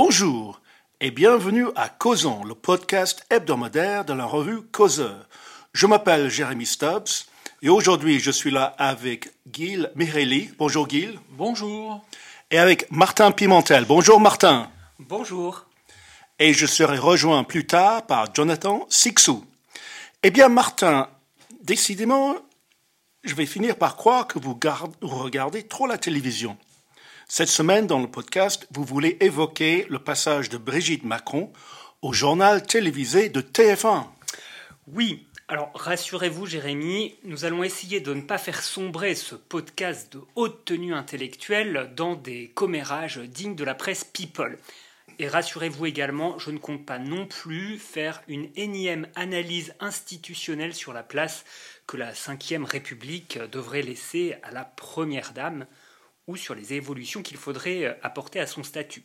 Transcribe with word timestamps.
Bonjour 0.00 0.60
et 1.00 1.10
bienvenue 1.10 1.66
à 1.74 1.88
Causons, 1.88 2.44
le 2.44 2.54
podcast 2.54 3.26
hebdomadaire 3.30 4.04
de 4.04 4.12
la 4.12 4.26
revue 4.26 4.62
Causeur. 4.62 5.28
Je 5.72 5.88
m'appelle 5.88 6.30
Jérémy 6.30 6.66
Stubbs 6.66 7.26
et 7.62 7.68
aujourd'hui 7.68 8.20
je 8.20 8.30
suis 8.30 8.52
là 8.52 8.76
avec 8.78 9.28
Gil 9.52 9.90
Mireilli. 9.96 10.52
Bonjour 10.56 10.88
Gil. 10.88 11.18
Bonjour. 11.30 12.04
Et 12.52 12.60
avec 12.60 12.88
Martin 12.92 13.32
Pimentel. 13.32 13.86
Bonjour 13.86 14.20
Martin. 14.20 14.70
Bonjour. 15.00 15.66
Et 16.38 16.52
je 16.52 16.66
serai 16.66 16.98
rejoint 16.98 17.42
plus 17.42 17.66
tard 17.66 18.06
par 18.06 18.32
Jonathan 18.32 18.86
Sixou. 18.88 19.44
Eh 20.22 20.30
bien 20.30 20.48
Martin, 20.48 21.08
décidément, 21.60 22.36
je 23.24 23.34
vais 23.34 23.46
finir 23.46 23.74
par 23.74 23.96
croire 23.96 24.28
que 24.28 24.38
vous, 24.38 24.56
vous 25.00 25.16
regardez 25.16 25.64
trop 25.64 25.88
la 25.88 25.98
télévision. 25.98 26.56
Cette 27.30 27.48
semaine, 27.48 27.86
dans 27.86 28.00
le 28.00 28.10
podcast, 28.10 28.66
vous 28.70 28.84
voulez 28.84 29.18
évoquer 29.20 29.84
le 29.90 29.98
passage 29.98 30.48
de 30.48 30.56
Brigitte 30.56 31.04
Macron 31.04 31.52
au 32.00 32.14
journal 32.14 32.66
télévisé 32.66 33.28
de 33.28 33.42
TF1. 33.42 34.06
Oui, 34.86 35.28
alors 35.46 35.70
rassurez-vous 35.74 36.46
Jérémy, 36.46 37.16
nous 37.24 37.44
allons 37.44 37.62
essayer 37.62 38.00
de 38.00 38.14
ne 38.14 38.22
pas 38.22 38.38
faire 38.38 38.62
sombrer 38.62 39.14
ce 39.14 39.34
podcast 39.34 40.10
de 40.10 40.22
haute 40.36 40.64
tenue 40.64 40.94
intellectuelle 40.94 41.92
dans 41.94 42.14
des 42.14 42.48
commérages 42.54 43.18
dignes 43.18 43.56
de 43.56 43.64
la 43.64 43.74
presse 43.74 44.04
People. 44.04 44.58
Et 45.18 45.28
rassurez-vous 45.28 45.84
également, 45.84 46.38
je 46.38 46.50
ne 46.50 46.58
compte 46.58 46.86
pas 46.86 46.98
non 46.98 47.26
plus 47.26 47.78
faire 47.78 48.22
une 48.28 48.48
énième 48.56 49.06
analyse 49.16 49.74
institutionnelle 49.80 50.74
sur 50.74 50.94
la 50.94 51.02
place 51.02 51.44
que 51.86 51.98
la 51.98 52.12
Ve 52.12 52.64
République 52.64 53.38
devrait 53.52 53.82
laisser 53.82 54.36
à 54.42 54.50
la 54.50 54.64
Première 54.64 55.32
Dame 55.34 55.66
ou 56.28 56.36
sur 56.36 56.54
les 56.54 56.74
évolutions 56.74 57.22
qu'il 57.22 57.36
faudrait 57.36 57.84
euh, 57.84 57.94
apporter 58.02 58.38
à 58.38 58.46
son 58.46 58.62
statut. 58.62 59.02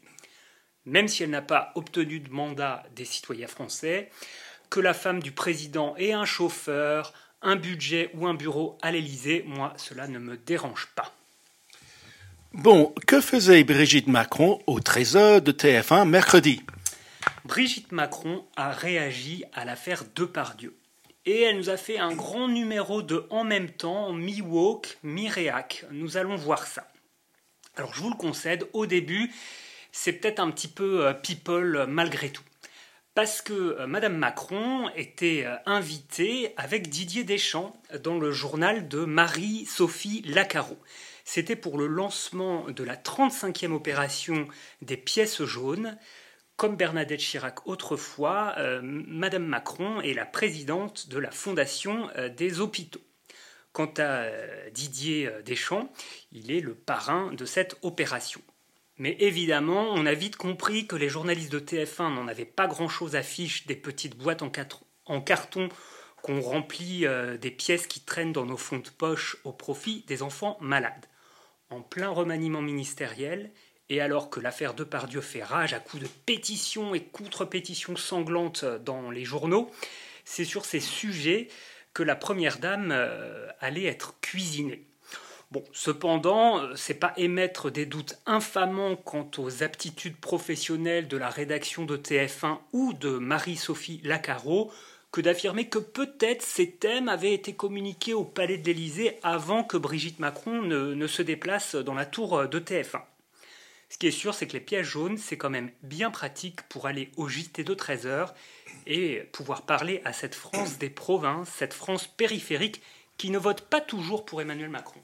Même 0.85 1.07
si 1.07 1.23
elle 1.23 1.31
n'a 1.31 1.41
pas 1.41 1.71
obtenu 1.73 2.19
de 2.19 2.29
mandat 2.29 2.83
des 2.95 3.05
citoyens 3.05 3.47
français, 3.47 4.11
que 4.69 4.79
la 4.79 4.93
femme 4.93 5.23
du 5.23 5.31
président 5.31 5.95
ait 5.97 6.11
un 6.11 6.25
chauffeur, 6.25 7.13
un 7.41 7.55
budget 7.55 8.11
ou 8.13 8.27
un 8.27 8.33
bureau 8.33 8.77
à 8.81 8.91
l'Élysée, 8.91 9.43
moi, 9.47 9.73
cela 9.77 10.07
ne 10.07 10.19
me 10.19 10.37
dérange 10.37 10.89
pas. 10.95 11.13
Bon, 12.53 12.93
que 13.07 13.19
faisait 13.19 13.63
Brigitte 13.63 14.07
Macron 14.07 14.61
au 14.67 14.79
Trésor 14.79 15.41
de 15.41 15.51
TF1 15.51 16.07
mercredi? 16.07 16.61
Brigitte 17.45 17.91
Macron 17.91 18.45
a 18.55 18.71
réagi 18.71 19.43
à 19.53 19.65
l'affaire 19.65 20.03
Depardieu. 20.15 20.77
Et 21.25 21.41
elle 21.41 21.57
nous 21.57 21.69
a 21.69 21.77
fait 21.77 21.97
un 21.97 22.13
grand 22.13 22.49
numéro 22.49 23.01
de 23.01 23.25
en 23.29 23.43
même 23.43 23.69
temps, 23.69 24.11
mi-walk, 24.11 24.97
mi-réac. 25.03 25.85
Nous 25.91 26.17
allons 26.17 26.35
voir 26.35 26.67
ça. 26.67 26.85
Alors 27.75 27.93
je 27.93 28.01
vous 28.01 28.09
le 28.09 28.15
concède, 28.15 28.67
au 28.73 28.85
début, 28.85 29.31
c'est 29.91 30.13
peut-être 30.13 30.39
un 30.39 30.51
petit 30.51 30.67
peu 30.67 31.07
euh, 31.07 31.13
people 31.13 31.75
euh, 31.75 31.85
malgré 31.87 32.29
tout. 32.29 32.43
Parce 33.15 33.41
que 33.41 33.53
euh, 33.53 33.87
Madame 33.87 34.17
Macron 34.17 34.89
était 34.95 35.45
invitée 35.65 36.53
avec 36.57 36.89
Didier 36.89 37.23
Deschamps 37.23 37.73
dans 38.03 38.19
le 38.19 38.31
journal 38.31 38.87
de 38.87 39.05
Marie-Sophie 39.05 40.23
Lacaro. 40.25 40.77
C'était 41.25 41.55
pour 41.55 41.77
le 41.77 41.87
lancement 41.87 42.69
de 42.69 42.83
la 42.83 42.95
35e 42.95 43.71
opération 43.71 44.47
des 44.81 44.97
pièces 44.97 45.43
jaunes. 45.43 45.97
Comme 46.57 46.75
Bernadette 46.75 47.21
Chirac 47.21 47.65
autrefois, 47.65 48.55
Madame 48.83 49.45
Macron 49.45 50.01
est 50.01 50.13
la 50.13 50.25
présidente 50.25 51.09
de 51.09 51.17
la 51.17 51.31
Fondation 51.31 52.09
des 52.35 52.59
hôpitaux. 52.59 53.01
Quant 53.73 53.91
à 53.97 54.21
euh, 54.21 54.69
Didier 54.69 55.27
euh, 55.27 55.41
Deschamps, 55.41 55.91
il 56.31 56.51
est 56.51 56.61
le 56.61 56.75
parrain 56.75 57.33
de 57.33 57.43
cette 57.43 57.75
opération. 57.81 58.41
Mais 58.97 59.17
évidemment, 59.19 59.87
on 59.89 60.05
a 60.05 60.13
vite 60.13 60.35
compris 60.35 60.85
que 60.85 60.95
les 60.95 61.09
journalistes 61.09 61.51
de 61.51 61.59
TF1 61.59 62.13
n'en 62.13 62.27
avaient 62.27 62.45
pas 62.45 62.67
grand-chose 62.67 63.15
à 63.15 63.23
fiche 63.23 63.65
des 63.65 63.75
petites 63.75 64.15
boîtes 64.15 64.43
en, 64.43 65.21
carton 65.21 65.69
qu'on 66.21 66.39
remplit 66.39 67.07
euh, 67.07 67.35
des 67.35 67.49
pièces 67.49 67.87
qui 67.87 68.01
traînent 68.01 68.31
dans 68.31 68.45
nos 68.45 68.57
fonds 68.57 68.77
de 68.77 68.89
poche 68.89 69.37
au 69.43 69.51
profit 69.51 70.05
des 70.07 70.21
enfants 70.21 70.57
malades. 70.61 71.07
En 71.71 71.81
plein 71.81 72.09
remaniement 72.09 72.61
ministériel, 72.61 73.51
et 73.89 73.99
alors 73.99 74.29
que 74.29 74.39
l'affaire 74.39 74.75
Depardieu 74.75 75.21
fait 75.21 75.43
rage 75.43 75.73
à 75.73 75.79
coups 75.79 76.03
de 76.03 76.09
pétitions 76.27 76.93
et 76.93 77.03
contre-pétitions 77.03 77.95
sanglantes 77.95 78.65
dans 78.65 79.09
les 79.09 79.25
journaux, 79.25 79.71
c'est 80.25 80.45
sur 80.45 80.65
ces 80.65 80.79
sujets 80.79 81.47
que 81.93 82.03
la 82.03 82.15
première 82.15 82.57
dame 82.57 82.89
euh, 82.91 83.47
allait 83.59 83.85
être 83.85 84.19
cuisinée. 84.21 84.85
Bon, 85.51 85.63
cependant, 85.71 86.59
euh, 86.59 86.73
c'est 86.75 86.95
pas 86.95 87.13
émettre 87.15 87.69
des 87.69 87.85
doutes 87.85 88.17
infamants 88.25 88.95
quant 88.95 89.29
aux 89.37 89.61
aptitudes 89.63 90.17
professionnelles 90.17 91.07
de 91.07 91.17
la 91.17 91.29
rédaction 91.29 91.85
de 91.85 91.95
TF1 91.95 92.57
ou 92.71 92.93
de 92.93 93.17
Marie-Sophie 93.17 94.01
Lacaro 94.03 94.71
que 95.11 95.21
d'affirmer 95.21 95.69
que 95.69 95.77
peut-être 95.77 96.41
ces 96.41 96.71
thèmes 96.71 97.07
avaient 97.07 97.35
été 97.35 97.53
communiqués 97.53 98.15
au 98.15 98.23
Palais 98.23 98.57
de 98.57 98.65
l'Élysée 98.65 99.19
avant 99.21 99.63
que 99.63 99.77
Brigitte 99.77 100.17
Macron 100.17 100.63
ne, 100.63 101.05
se 101.05 101.21
déplace 101.21 101.75
dans 101.75 101.93
la 101.93 102.07
tour 102.07 102.47
de 102.47 102.59
TF1. 102.59 103.01
Ce 103.89 103.99
qui 103.99 104.07
est 104.07 104.11
sûr, 104.11 104.33
c'est 104.33 104.47
que 104.47 104.53
les 104.53 104.59
pièges 104.59 104.87
jaunes, 104.87 105.19
c'est 105.19 105.37
quand 105.37 105.51
même 105.51 105.69
bien 105.83 106.09
pratique 106.09 106.63
pour 106.63 106.87
aller 106.87 107.11
au 107.15 107.29
JT 107.29 107.63
de 107.63 107.75
13h 107.75 108.29
et 108.87 109.21
pouvoir 109.31 109.63
parler 109.63 110.01
à 110.05 110.13
cette 110.13 110.35
France 110.35 110.77
des 110.77 110.89
provinces, 110.89 111.49
cette 111.49 111.73
France 111.73 112.07
périphérique 112.07 112.81
qui 113.17 113.29
ne 113.29 113.37
vote 113.37 113.61
pas 113.61 113.81
toujours 113.81 114.25
pour 114.25 114.41
Emmanuel 114.41 114.69
Macron. 114.69 115.01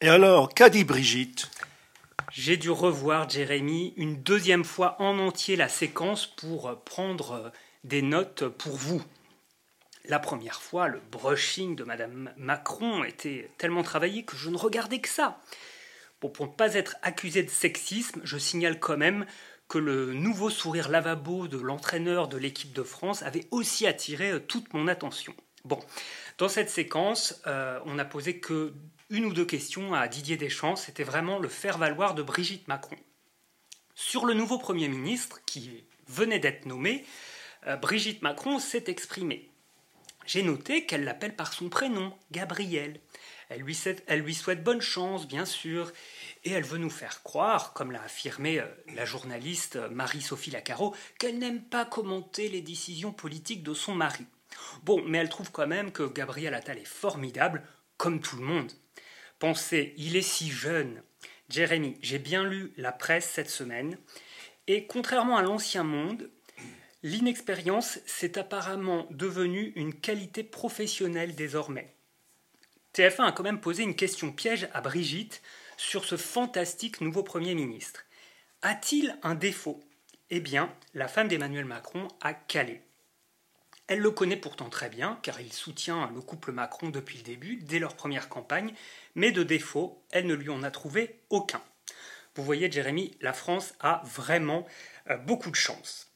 Et 0.00 0.08
alors, 0.08 0.52
qu'a 0.52 0.70
dit 0.70 0.84
Brigitte? 0.84 1.50
J'ai 2.32 2.56
dû 2.56 2.70
revoir, 2.70 3.28
Jérémy, 3.28 3.94
une 3.96 4.22
deuxième 4.22 4.64
fois 4.64 4.96
en 5.00 5.18
entier 5.18 5.56
la 5.56 5.68
séquence 5.68 6.26
pour 6.26 6.82
prendre 6.84 7.52
des 7.84 8.02
notes 8.02 8.48
pour 8.48 8.74
vous. 8.74 9.02
La 10.06 10.18
première 10.18 10.60
fois, 10.60 10.88
le 10.88 11.00
brushing 11.12 11.76
de 11.76 11.84
Madame 11.84 12.32
Macron 12.36 13.04
était 13.04 13.50
tellement 13.56 13.82
travaillé 13.82 14.24
que 14.24 14.36
je 14.36 14.50
ne 14.50 14.56
regardais 14.56 14.98
que 14.98 15.08
ça. 15.08 15.40
Bon, 16.20 16.28
pour 16.28 16.46
ne 16.46 16.52
pas 16.52 16.74
être 16.74 16.96
accusé 17.02 17.42
de 17.42 17.50
sexisme, 17.50 18.20
je 18.24 18.36
signale 18.36 18.80
quand 18.80 18.96
même 18.96 19.26
que 19.68 19.78
le 19.78 20.12
nouveau 20.12 20.50
sourire 20.50 20.88
lavabo 20.88 21.48
de 21.48 21.58
l'entraîneur 21.58 22.28
de 22.28 22.36
l'équipe 22.36 22.72
de 22.72 22.82
France 22.82 23.22
avait 23.22 23.46
aussi 23.50 23.86
attiré 23.86 24.32
euh, 24.32 24.40
toute 24.40 24.72
mon 24.74 24.88
attention. 24.88 25.34
Bon, 25.64 25.80
dans 26.38 26.48
cette 26.48 26.70
séquence, 26.70 27.40
euh, 27.46 27.80
on 27.86 27.94
n'a 27.94 28.04
posé 28.04 28.38
que 28.38 28.74
une 29.10 29.24
ou 29.26 29.32
deux 29.32 29.44
questions 29.44 29.94
à 29.94 30.08
Didier 30.08 30.36
Deschamps. 30.36 30.76
C'était 30.76 31.04
vraiment 31.04 31.38
le 31.38 31.48
faire-valoir 31.48 32.14
de 32.14 32.22
Brigitte 32.22 32.68
Macron. 32.68 32.96
Sur 33.94 34.26
le 34.26 34.34
nouveau 34.34 34.58
Premier 34.58 34.88
ministre, 34.88 35.40
qui 35.46 35.84
venait 36.08 36.38
d'être 36.38 36.66
nommé, 36.66 37.04
euh, 37.66 37.76
Brigitte 37.76 38.22
Macron 38.22 38.58
s'est 38.58 38.84
exprimée. 38.88 39.50
J'ai 40.26 40.42
noté 40.42 40.86
qu'elle 40.86 41.04
l'appelle 41.04 41.36
par 41.36 41.52
son 41.52 41.68
prénom, 41.68 42.12
Gabriel. 42.30 43.00
Elle 43.50 43.60
lui, 43.60 43.78
elle 44.06 44.20
lui 44.20 44.34
souhaite 44.34 44.64
bonne 44.64 44.80
chance, 44.80 45.28
bien 45.28 45.44
sûr, 45.44 45.92
et 46.44 46.50
elle 46.50 46.64
veut 46.64 46.78
nous 46.78 46.90
faire 46.90 47.22
croire, 47.22 47.72
comme 47.72 47.92
l'a 47.92 48.02
affirmé 48.02 48.60
euh, 48.60 48.66
la 48.94 49.04
journaliste 49.04 49.76
Marie-Sophie 49.90 50.50
Lacaro, 50.50 50.94
qu'elle 51.18 51.38
n'aime 51.38 51.62
pas 51.62 51.84
commenter 51.84 52.48
les 52.48 52.60
décisions 52.60 53.12
politiques 53.12 53.62
de 53.62 53.74
son 53.74 53.94
mari. 53.94 54.26
Bon, 54.82 55.02
mais 55.06 55.18
elle 55.18 55.28
trouve 55.28 55.50
quand 55.50 55.66
même 55.66 55.90
que 55.90 56.02
Gabriel 56.02 56.54
Attal 56.54 56.78
est 56.78 56.84
formidable, 56.84 57.62
comme 57.96 58.20
tout 58.20 58.36
le 58.36 58.44
monde. 58.44 58.72
Pensez, 59.38 59.94
il 59.96 60.16
est 60.16 60.22
si 60.22 60.50
jeune. 60.50 61.02
Jérémy, 61.48 61.98
j'ai 62.02 62.18
bien 62.18 62.44
lu 62.44 62.72
la 62.76 62.92
presse 62.92 63.28
cette 63.28 63.50
semaine, 63.50 63.98
et 64.66 64.86
contrairement 64.86 65.36
à 65.36 65.42
l'ancien 65.42 65.82
monde, 65.82 66.30
l'inexpérience 67.02 67.98
s'est 68.06 68.38
apparemment 68.38 69.06
devenue 69.10 69.72
une 69.76 69.94
qualité 69.94 70.42
professionnelle 70.42 71.34
désormais. 71.34 71.94
TF1 72.94 73.24
a 73.24 73.32
quand 73.32 73.42
même 73.42 73.60
posé 73.60 73.82
une 73.82 73.96
question 73.96 74.32
piège 74.32 74.68
à 74.72 74.80
Brigitte 74.80 75.42
sur 75.76 76.04
ce 76.04 76.16
fantastique 76.16 77.00
nouveau 77.00 77.22
Premier 77.22 77.54
ministre. 77.54 78.04
A-t-il 78.62 79.18
un 79.22 79.34
défaut? 79.34 79.82
Eh 80.30 80.40
bien, 80.40 80.74
la 80.94 81.08
femme 81.08 81.28
d'Emmanuel 81.28 81.64
Macron 81.64 82.08
a 82.20 82.34
calé. 82.34 82.82
Elle 83.86 83.98
le 83.98 84.10
connaît 84.10 84.36
pourtant 84.36 84.70
très 84.70 84.88
bien, 84.88 85.18
car 85.22 85.40
il 85.40 85.52
soutient 85.52 86.10
le 86.14 86.22
couple 86.22 86.52
Macron 86.52 86.88
depuis 86.88 87.18
le 87.18 87.24
début, 87.24 87.56
dès 87.56 87.78
leur 87.78 87.94
première 87.94 88.30
campagne, 88.30 88.72
mais 89.14 89.30
de 89.30 89.42
défaut, 89.42 90.02
elle 90.10 90.26
ne 90.26 90.34
lui 90.34 90.48
en 90.48 90.62
a 90.62 90.70
trouvé 90.70 91.20
aucun. 91.28 91.62
Vous 92.34 92.42
voyez, 92.42 92.72
Jérémy, 92.72 93.16
la 93.20 93.34
France 93.34 93.74
a 93.80 94.02
vraiment 94.04 94.66
euh, 95.10 95.18
beaucoup 95.18 95.50
de 95.50 95.56
chance. 95.56 96.13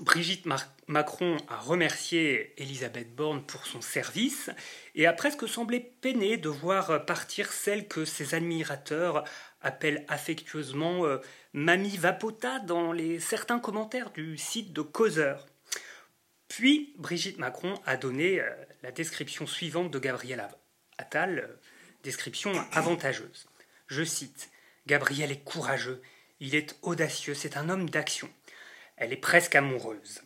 Brigitte 0.00 0.46
Macron 0.88 1.38
a 1.48 1.58
remercié 1.58 2.52
Elisabeth 2.58 3.14
Borne 3.14 3.42
pour 3.44 3.66
son 3.66 3.80
service 3.80 4.50
et 4.94 5.06
a 5.06 5.12
presque 5.12 5.48
semblé 5.48 5.80
peiné 5.80 6.36
de 6.36 6.48
voir 6.48 7.06
partir 7.06 7.52
celle 7.52 7.88
que 7.88 8.04
ses 8.04 8.34
admirateurs 8.34 9.24
appellent 9.62 10.04
affectueusement 10.08 11.06
euh, 11.06 11.18
Mamie 11.54 11.96
Vapota 11.96 12.60
dans 12.60 12.92
les 12.92 13.20
certains 13.20 13.58
commentaires 13.58 14.10
du 14.10 14.36
site 14.36 14.72
de 14.72 14.82
Causeur. 14.82 15.46
Puis 16.48 16.94
Brigitte 16.98 17.38
Macron 17.38 17.74
a 17.86 17.96
donné 17.96 18.40
euh, 18.40 18.50
la 18.82 18.92
description 18.92 19.46
suivante 19.46 19.90
de 19.90 19.98
Gabriel 19.98 20.46
Attal, 20.98 21.38
euh, 21.38 21.60
description 22.02 22.52
avantageuse. 22.72 23.48
Je 23.88 24.04
cite 24.04 24.50
Gabriel 24.86 25.32
est 25.32 25.42
courageux, 25.42 26.00
Il 26.38 26.54
est 26.54 26.76
audacieux, 26.82 27.34
c'est 27.34 27.56
un 27.56 27.70
homme 27.70 27.88
d'action. 27.88 28.28
Elle 28.96 29.12
est 29.12 29.16
presque 29.16 29.54
amoureuse. 29.54 30.22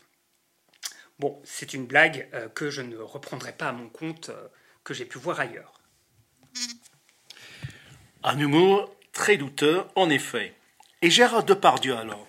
Bon, 1.19 1.41
c'est 1.45 1.75
une 1.75 1.87
blague 1.87 2.29
euh, 2.35 2.49
que 2.49 2.71
je 2.71 2.83
ne 2.83 2.97
reprendrai 2.97 3.53
pas 3.53 3.69
à 3.69 3.73
mon 3.73 3.89
compte, 3.89 4.31
euh, 4.31 4.49
que 4.85 4.95
j'ai 4.95 5.05
pu 5.05 5.19
voir 5.19 5.41
ailleurs. 5.41 5.81
Un 8.23 8.39
humour 8.39 8.95
très 9.13 9.37
douteux, 9.37 9.83
en 9.97 10.09
effet. 10.09 10.55
Et 11.03 11.11
Gérard 11.11 11.45
Depardieu 11.45 11.97
alors? 11.97 12.27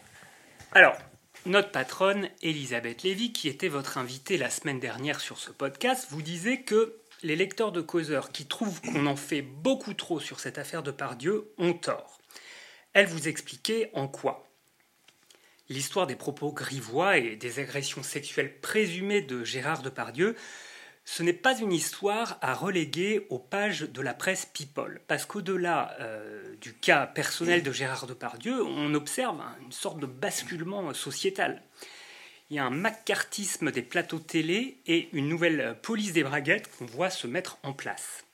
Alors, 0.73 0.97
notre 1.45 1.71
patronne, 1.71 2.29
Elisabeth 2.41 3.03
Lévy, 3.03 3.33
qui 3.33 3.47
était 3.47 3.67
votre 3.67 3.97
invitée 3.97 4.37
la 4.37 4.49
semaine 4.49 4.79
dernière 4.79 5.19
sur 5.19 5.37
ce 5.37 5.51
podcast, 5.51 6.07
vous 6.09 6.21
disait 6.21 6.61
que 6.61 6.97
les 7.23 7.35
lecteurs 7.35 7.71
de 7.71 7.81
causeurs 7.81 8.31
qui 8.31 8.45
trouvent 8.45 8.81
qu'on 8.81 9.05
en 9.05 9.15
fait 9.15 9.41
beaucoup 9.41 9.93
trop 9.93 10.19
sur 10.19 10.39
cette 10.39 10.57
affaire 10.57 10.83
de 10.83 10.91
Pardieu 10.91 11.53
ont 11.57 11.73
tort. 11.73 12.19
Elle 12.93 13.07
vous 13.07 13.27
expliquait 13.27 13.89
en 13.93 14.07
quoi 14.07 14.50
L'histoire 15.71 16.05
des 16.05 16.15
propos 16.15 16.51
grivois 16.51 17.17
et 17.17 17.37
des 17.37 17.59
agressions 17.59 18.03
sexuelles 18.03 18.59
présumées 18.59 19.21
de 19.21 19.43
Gérard 19.43 19.81
Depardieu, 19.81 20.35
ce 21.05 21.23
n'est 21.23 21.31
pas 21.31 21.57
une 21.57 21.71
histoire 21.71 22.37
à 22.41 22.53
reléguer 22.53 23.25
aux 23.29 23.39
pages 23.39 23.81
de 23.81 24.01
la 24.01 24.13
presse 24.13 24.45
People, 24.45 25.01
parce 25.07 25.25
qu'au-delà 25.25 25.95
euh, 26.01 26.55
du 26.59 26.73
cas 26.73 27.07
personnel 27.07 27.63
de 27.63 27.71
Gérard 27.71 28.05
Depardieu, 28.05 28.61
on 28.63 28.93
observe 28.93 29.41
une 29.63 29.71
sorte 29.71 29.99
de 29.99 30.05
basculement 30.05 30.93
sociétal 30.93 31.63
il 32.51 32.55
y 32.55 32.59
a 32.59 32.65
un 32.65 32.69
macartisme 32.69 33.71
des 33.71 33.81
plateaux 33.81 34.19
télé 34.19 34.77
et 34.85 35.07
une 35.13 35.29
nouvelle 35.29 35.77
police 35.81 36.11
des 36.11 36.23
braguettes 36.23 36.69
qu'on 36.75 36.85
voit 36.85 37.09
se 37.09 37.25
mettre 37.25 37.57
en 37.63 37.71
place. 37.71 38.25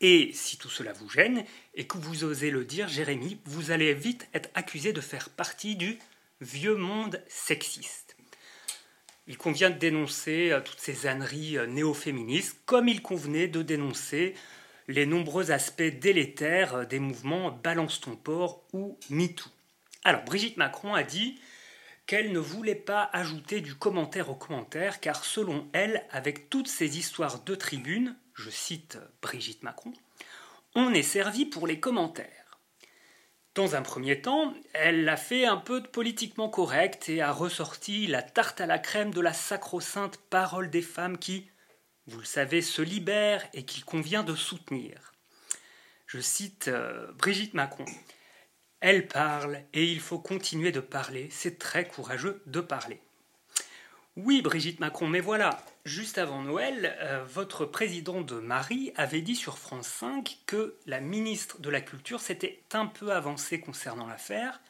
Et 0.00 0.32
si 0.34 0.58
tout 0.58 0.68
cela 0.68 0.92
vous 0.92 1.08
gêne, 1.08 1.44
et 1.76 1.86
que 1.86 1.96
vous 1.96 2.24
osez 2.24 2.50
le 2.50 2.64
dire, 2.64 2.88
Jérémy, 2.88 3.38
vous 3.44 3.70
allez 3.70 3.94
vite 3.94 4.28
être 4.34 4.50
accusé 4.54 4.92
de 4.92 5.00
faire 5.00 5.30
partie 5.30 5.76
du 5.76 6.00
vieux 6.40 6.76
monde 6.76 7.22
sexiste. 7.28 8.16
Il 9.26 9.36
convient 9.36 9.70
de 9.70 9.78
dénoncer 9.78 10.50
euh, 10.50 10.60
toutes 10.60 10.80
ces 10.80 11.06
âneries 11.06 11.58
euh, 11.58 11.66
néo-féministes, 11.66 12.60
comme 12.64 12.88
il 12.88 13.02
convenait 13.02 13.48
de 13.48 13.62
dénoncer 13.62 14.34
les 14.88 15.06
nombreux 15.06 15.52
aspects 15.52 15.82
délétères 15.82 16.74
euh, 16.74 16.84
des 16.84 16.98
mouvements 16.98 17.50
Balance 17.50 18.00
ton 18.00 18.16
port 18.16 18.64
ou 18.72 18.98
MeToo. 19.10 19.48
Alors, 20.02 20.24
Brigitte 20.24 20.56
Macron 20.56 20.94
a 20.94 21.02
dit 21.02 21.38
qu'elle 22.06 22.32
ne 22.32 22.40
voulait 22.40 22.74
pas 22.74 23.08
ajouter 23.12 23.60
du 23.60 23.74
commentaire 23.74 24.30
au 24.30 24.34
commentaire, 24.34 24.98
car 24.98 25.24
selon 25.24 25.68
elle, 25.72 26.04
avec 26.10 26.50
toutes 26.50 26.68
ces 26.68 26.98
histoires 26.98 27.44
de 27.44 27.54
tribunes, 27.54 28.16
je 28.34 28.50
cite 28.50 28.98
Brigitte 29.22 29.62
Macron, 29.62 29.92
on 30.74 30.92
est 30.94 31.02
servi 31.02 31.44
pour 31.44 31.66
les 31.66 31.78
commentaires. 31.78 32.39
Dans 33.54 33.74
un 33.74 33.82
premier 33.82 34.22
temps, 34.22 34.54
elle 34.74 35.08
a 35.08 35.16
fait 35.16 35.44
un 35.44 35.56
peu 35.56 35.82
politiquement 35.82 36.48
correct 36.48 37.08
et 37.08 37.20
a 37.20 37.32
ressorti 37.32 38.06
la 38.06 38.22
tarte 38.22 38.60
à 38.60 38.66
la 38.66 38.78
crème 38.78 39.12
de 39.12 39.20
la 39.20 39.32
sacro-sainte 39.32 40.18
parole 40.30 40.70
des 40.70 40.82
femmes 40.82 41.18
qui, 41.18 41.50
vous 42.06 42.20
le 42.20 42.24
savez, 42.24 42.62
se 42.62 42.80
libèrent 42.80 43.44
et 43.52 43.64
qu'il 43.64 43.84
convient 43.84 44.22
de 44.22 44.36
soutenir. 44.36 45.12
Je 46.06 46.20
cite 46.20 46.68
euh, 46.68 47.10
Brigitte 47.12 47.54
Macron. 47.54 47.84
Elle 48.78 49.08
parle 49.08 49.62
et 49.72 49.84
il 49.84 50.00
faut 50.00 50.20
continuer 50.20 50.70
de 50.70 50.80
parler. 50.80 51.28
C'est 51.32 51.58
très 51.58 51.88
courageux 51.88 52.42
de 52.46 52.60
parler. 52.60 53.00
Oui, 54.16 54.42
Brigitte 54.42 54.80
Macron, 54.80 55.08
mais 55.08 55.20
voilà, 55.20 55.60
juste 55.84 56.18
avant 56.18 56.42
Noël, 56.42 56.96
euh, 57.00 57.24
votre 57.24 57.64
président 57.64 58.20
de 58.20 58.36
Marie 58.36 58.92
avait 58.96 59.22
dit 59.22 59.36
sur 59.36 59.58
France 59.58 59.88
5 59.88 60.38
que 60.46 60.76
la 60.86 61.00
ministre 61.00 61.60
de 61.60 61.70
la 61.70 61.80
Culture 61.80 62.20
s'était 62.20 62.62
un 62.72 62.86
peu 62.86 63.12
avancée 63.12 63.60
concernant 63.60 64.06
l'affaire, 64.06 64.60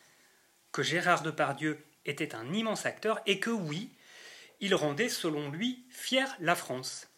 que 0.73 0.83
Gérard 0.83 1.23
Depardieu 1.23 1.85
était 2.07 2.35
un 2.35 2.53
immense 2.53 2.87
acteur 2.87 3.21
et 3.27 3.41
que 3.41 3.51
oui, 3.51 3.91
il 4.61 4.75
rendait 4.75 5.09
selon 5.09 5.51
lui 5.51 5.85
fier 5.91 6.35
la 6.41 6.55
France. 6.55 7.09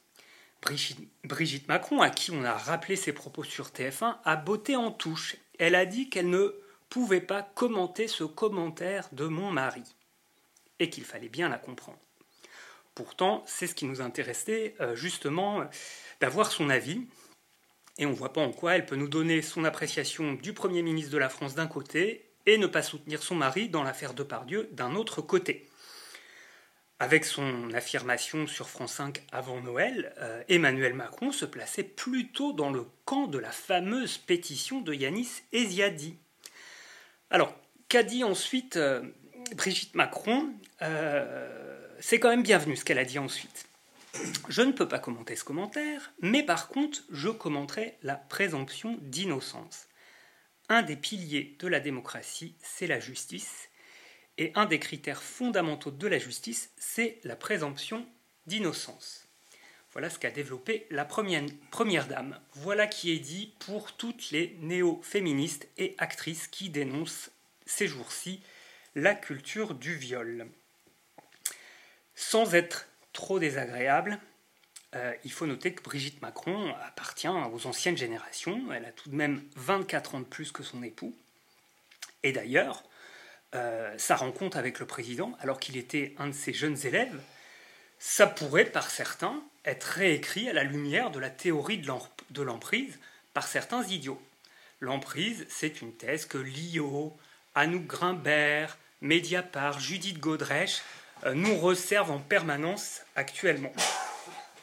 Brigitte, 0.62 1.09
Brigitte 1.25 1.69
Macron, 1.69 2.00
à 2.00 2.11
qui 2.11 2.31
on 2.31 2.44
a 2.44 2.56
rappelé 2.56 2.94
ses 2.94 3.12
propos 3.12 3.43
sur 3.43 3.69
TF1, 3.69 4.19
a 4.25 4.37
botté 4.37 4.77
en 4.77 4.93
touche. 4.93 5.37
Elle 5.59 5.75
a 5.75 5.87
dit 5.87 6.09
qu'elle 6.09 6.31
ne 6.31 6.55
pouvait 6.89 7.21
pas 7.21 7.43
commenter 7.43 8.06
ce 8.06 8.25
commentaire 8.25 9.09
de 9.12 9.27
mon 9.27 9.50
mari, 9.50 9.83
et 10.79 10.89
qu'il 10.89 11.05
fallait 11.05 11.29
bien 11.29 11.49
la 11.49 11.59
comprendre. 11.59 11.99
Pourtant, 12.94 13.43
c'est 13.47 13.67
ce 13.67 13.75
qui 13.75 13.87
nous 13.87 14.00
intéressait 14.00 14.75
euh, 14.81 14.94
justement 14.94 15.65
d'avoir 16.21 16.53
son 16.53 16.71
avis, 16.71 17.06
et 17.99 18.06
on 18.06 18.11
ne 18.11 18.15
voit 18.15 18.33
pas 18.33 18.41
en 18.41 18.53
quoi 18.53 18.75
elle 18.75 18.87
peut 18.87 18.97
nous 18.97 19.09
donner 19.09 19.43
son 19.43 19.65
appréciation 19.65 20.35
du 20.35 20.53
Premier 20.53 20.83
ministre 20.83 21.12
de 21.12 21.19
la 21.19 21.29
France 21.29 21.55
d'un 21.55 21.67
côté 21.67 22.31
et 22.47 22.59
ne 22.59 22.67
pas 22.67 22.83
soutenir 22.83 23.23
son 23.23 23.35
mari 23.35 23.69
dans 23.69 23.83
l'affaire 23.83 24.15
de 24.15 24.23
Pardieu 24.23 24.69
d'un 24.73 24.94
autre 24.94 25.23
côté. 25.23 25.69
Avec 26.99 27.25
son 27.25 27.73
affirmation 27.75 28.47
sur 28.47 28.69
France 28.69 28.94
5 28.94 29.25
avant 29.33 29.61
Noël, 29.61 30.15
euh, 30.19 30.43
Emmanuel 30.49 30.94
Macron 30.94 31.33
se 31.33 31.44
plaçait 31.44 31.83
plutôt 31.83 32.53
dans 32.53 32.71
le 32.71 32.87
camp 33.05 33.27
de 33.27 33.39
la 33.39 33.50
fameuse 33.50 34.19
pétition 34.19 34.81
de 34.81 34.94
Yanis 34.94 35.43
Eziadi, 35.53 36.19
alors, 37.33 37.55
qu'a 37.89 38.03
dit 38.03 38.25
ensuite 38.25 38.77
euh, 38.77 39.00
Brigitte 39.56 39.94
Macron 39.94 40.53
C'est 42.04 42.19
quand 42.19 42.31
même 42.31 42.43
bienvenu 42.43 42.76
ce 42.76 42.84
qu'elle 42.84 42.99
a 42.99 43.04
dit 43.04 43.20
ensuite. 43.20 43.69
Je 44.49 44.62
ne 44.62 44.72
peux 44.72 44.88
pas 44.88 44.99
commenter 44.99 45.37
ce 45.37 45.44
commentaire, 45.44 46.12
mais 46.20 46.43
par 46.43 46.66
contre, 46.66 47.04
je 47.12 47.28
commenterai 47.28 47.96
la 48.02 48.16
présomption 48.16 48.99
d'innocence. 49.02 49.87
Un 50.69 50.82
des 50.82 50.96
piliers 50.96 51.56
de 51.60 51.69
la 51.69 51.78
démocratie, 51.78 52.56
c'est 52.60 52.88
la 52.88 52.99
justice, 52.99 53.69
et 54.37 54.50
un 54.56 54.66
des 54.66 54.81
critères 54.81 55.22
fondamentaux 55.22 55.93
de 55.93 56.08
la 56.08 56.19
justice, 56.19 56.72
c'est 56.76 57.20
la 57.22 57.37
présomption 57.37 58.05
d'innocence. 58.46 59.28
Voilà 59.93 60.10
ce 60.10 60.19
qu'a 60.19 60.32
développé 60.32 60.88
la 60.90 61.05
première, 61.05 61.44
première, 61.70 62.08
dame. 62.08 62.40
Voilà 62.55 62.88
qui 62.88 63.12
est 63.12 63.20
dit 63.20 63.55
pour 63.60 63.93
toutes 63.93 64.32
les 64.32 64.56
néo-féministes 64.60 65.69
et 65.78 65.94
actrices 65.98 66.48
qui 66.48 66.69
dénoncent 66.69 67.31
ces 67.64 67.87
jours-ci 67.87 68.43
la 68.96 69.14
culture 69.14 69.75
du 69.75 69.94
viol. 69.94 70.48
Sans 72.14 72.55
être 72.55 72.88
trop 73.12 73.38
désagréable, 73.38 74.19
euh, 74.94 75.12
il 75.25 75.32
faut 75.32 75.47
noter 75.47 75.73
que 75.73 75.82
Brigitte 75.82 76.20
Macron 76.20 76.75
appartient 76.85 77.29
aux 77.29 77.67
anciennes 77.67 77.96
générations. 77.96 78.72
Elle 78.72 78.84
a 78.84 78.93
tout 78.93 79.08
de 79.08 79.15
même 79.15 79.43
24 79.56 80.17
ans 80.17 80.20
de 80.20 80.25
plus 80.25 80.53
que 80.53 80.63
son 80.63 80.82
époux. 80.82 81.17
Et 82.22 82.32
d'ailleurs, 82.32 82.84
euh, 83.55 83.94
sa 83.98 84.17
rencontre 84.17 84.56
avec 84.56 84.79
le 84.79 84.86
président, 84.86 85.36
alors 85.41 85.60
qu'il 85.60 85.77
était 85.77 86.15
un 86.19 86.29
de 86.29 86.32
ses 86.32 86.53
jeunes 86.53 86.86
élèves, 86.86 87.20
ça 87.98 88.27
pourrait, 88.27 88.65
par 88.65 88.91
certains, 88.91 89.43
être 89.65 89.84
réécrit 89.84 90.48
à 90.48 90.53
la 90.53 90.65
lumière 90.65 91.10
de 91.10 91.20
la 91.20 91.31
théorie 91.31 91.79
de 91.79 92.43
l'emprise 92.43 92.98
par 93.32 93.46
certains 93.46 93.84
idiots. 93.84 94.20
L'emprise, 94.81 95.46
c'est 95.48 95.81
une 95.81 95.94
thèse 95.94 96.27
que 96.27 96.39
Lio, 96.39 97.17
Anouk 97.55 97.86
Grimbert, 97.86 98.77
Mediapart, 99.01 99.79
Judith 99.79 100.19
Godrèche 100.19 100.82
nous 101.34 101.56
resservent 101.56 102.10
en 102.10 102.19
permanence 102.19 103.02
actuellement. 103.17 103.72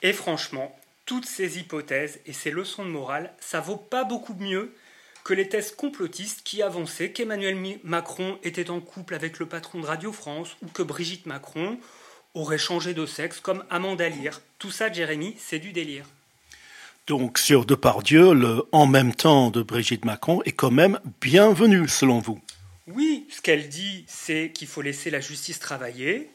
Et 0.01 0.13
franchement, 0.13 0.77
toutes 1.05 1.25
ces 1.25 1.57
hypothèses 1.57 2.19
et 2.25 2.33
ces 2.33 2.51
leçons 2.51 2.85
de 2.85 2.89
morale, 2.89 3.33
ça 3.39 3.59
vaut 3.59 3.77
pas 3.77 4.03
beaucoup 4.03 4.35
mieux 4.35 4.73
que 5.23 5.33
les 5.33 5.49
thèses 5.49 5.71
complotistes 5.71 6.41
qui 6.43 6.61
avançaient 6.61 7.11
qu'Emmanuel 7.11 7.79
Macron 7.83 8.37
était 8.43 8.69
en 8.69 8.79
couple 8.79 9.13
avec 9.13 9.39
le 9.39 9.45
patron 9.45 9.79
de 9.79 9.85
Radio 9.85 10.11
France 10.11 10.55
ou 10.61 10.67
que 10.67 10.83
Brigitte 10.83 11.25
Macron 11.25 11.77
aurait 12.33 12.57
changé 12.57 12.93
de 12.93 13.05
sexe 13.05 13.39
comme 13.39 13.63
Amanda 13.69 14.07
Lear. 14.07 14.39
Tout 14.59 14.71
ça, 14.71 14.91
Jérémy, 14.91 15.35
c'est 15.37 15.59
du 15.59 15.71
délire. 15.71 16.05
Donc, 17.07 17.39
sur 17.39 17.65
Depardieu, 17.65 18.33
le 18.33 18.63
en 18.71 18.85
même 18.85 19.15
temps 19.15 19.49
de 19.49 19.63
Brigitte 19.63 20.05
Macron 20.05 20.41
est 20.43 20.51
quand 20.51 20.71
même 20.71 20.99
bienvenu, 21.21 21.87
selon 21.87 22.19
vous? 22.19 22.39
Oui, 22.91 23.27
ce 23.29 23.41
qu'elle 23.41 23.69
dit, 23.69 24.03
c'est 24.07 24.51
qu'il 24.51 24.67
faut 24.67 24.81
laisser 24.81 25.11
la 25.11 25.19
justice 25.19 25.59
travailler. 25.59 26.29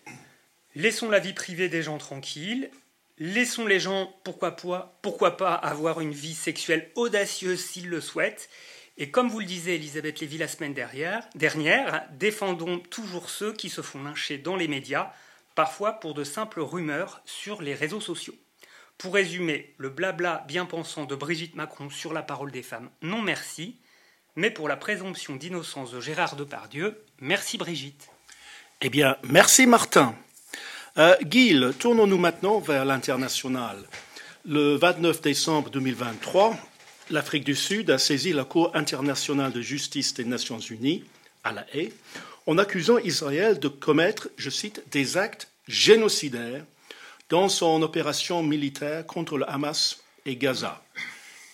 Laissons 0.77 1.11
la 1.11 1.19
vie 1.19 1.33
privée 1.33 1.69
des 1.69 1.83
gens 1.83 1.99
tranquilles. 1.99 2.71
Laissons 3.19 3.67
les 3.67 3.81
gens, 3.81 4.15
pourquoi 4.23 4.55
pas, 4.55 4.99
pourquoi 5.03 5.37
pas 5.37 5.55
avoir 5.55 6.01
une 6.01 6.13
vie 6.13 6.35
sexuelle 6.35 6.91
audacieuse 6.95 7.65
s'ils 7.65 7.89
le 7.89 8.01
souhaitent. 8.01 8.49
Et 8.99 9.11
comme 9.11 9.29
vous 9.29 9.41
le 9.41 9.47
disait 9.47 9.75
Elisabeth 9.75 10.21
Lévy 10.21 10.39
la 10.39 10.47
semaine 10.47 10.75
dernière, 10.75 11.29
dernière, 11.35 12.09
défendons 12.13 12.79
toujours 12.79 13.31
ceux 13.31 13.53
qui 13.53 13.69
se 13.69 13.83
font 13.83 14.03
lyncher 14.03 14.39
dans 14.39 14.55
les 14.55 14.69
médias 14.69 15.13
parfois 15.57 15.95
pour 15.95 16.15
de 16.15 16.23
simples 16.23 16.61
rumeurs 16.61 17.21
sur 17.25 17.63
les 17.63 17.75
réseaux 17.75 18.01
sociaux. 18.01 18.35
Pour 18.97 19.15
résumer, 19.15 19.75
le 19.79 19.91
blabla 19.91 20.45
bien 20.47 20.67
pensant 20.67 21.05
de 21.05 21.17
Brigitte 21.17 21.57
Macron 21.57 21.91
sur 21.91 22.13
la 22.13 22.23
parole 22.23 22.53
des 22.53 22.63
femmes, 22.63 22.91
non 23.03 23.23
merci, 23.23 23.79
mais 24.37 24.51
pour 24.51 24.69
la 24.69 24.77
présomption 24.77 25.37
d'innocence 25.37 25.93
de 25.93 26.01
Gérard 26.01 26.37
Depardieu, 26.37 27.01
merci 27.21 27.59
Brigitte. 27.59 28.09
Eh 28.81 28.91
bien, 28.91 29.17
merci 29.23 29.67
Martin. 29.67 30.15
Euh, 30.99 31.17
Guil, 31.23 31.73
tournons-nous 31.79 32.19
maintenant 32.19 32.59
vers 32.59 32.85
l'international. 32.85 33.79
Le 34.45 34.77
29 34.77 35.23
décembre 35.23 35.71
2023, 35.71 36.57
l'Afrique 37.11 37.45
du 37.45 37.55
Sud 37.55 37.91
a 37.91 37.99
saisi 37.99 38.33
la 38.33 38.45
Cour 38.45 38.71
internationale 38.75 39.53
de 39.53 39.61
justice 39.61 40.15
des 40.15 40.25
Nations 40.25 40.59
Unies 40.59 41.05
à 41.45 41.53
La 41.53 41.67
Haye 41.75 41.93
en 42.47 42.59
accusant 42.59 42.99
Israël 42.99 43.59
de 43.59 43.69
commettre, 43.69 44.29
je 44.37 44.51
cite, 44.51 44.83
des 44.91 45.17
actes 45.17 45.49
génocidaires 45.67 46.65
dans 47.31 47.49
son 47.49 47.83
opération 47.83 48.43
militaire 48.43 49.07
contre 49.07 49.39
le 49.39 49.49
Hamas 49.49 50.03
et 50.27 50.37
Gaza. 50.37 50.83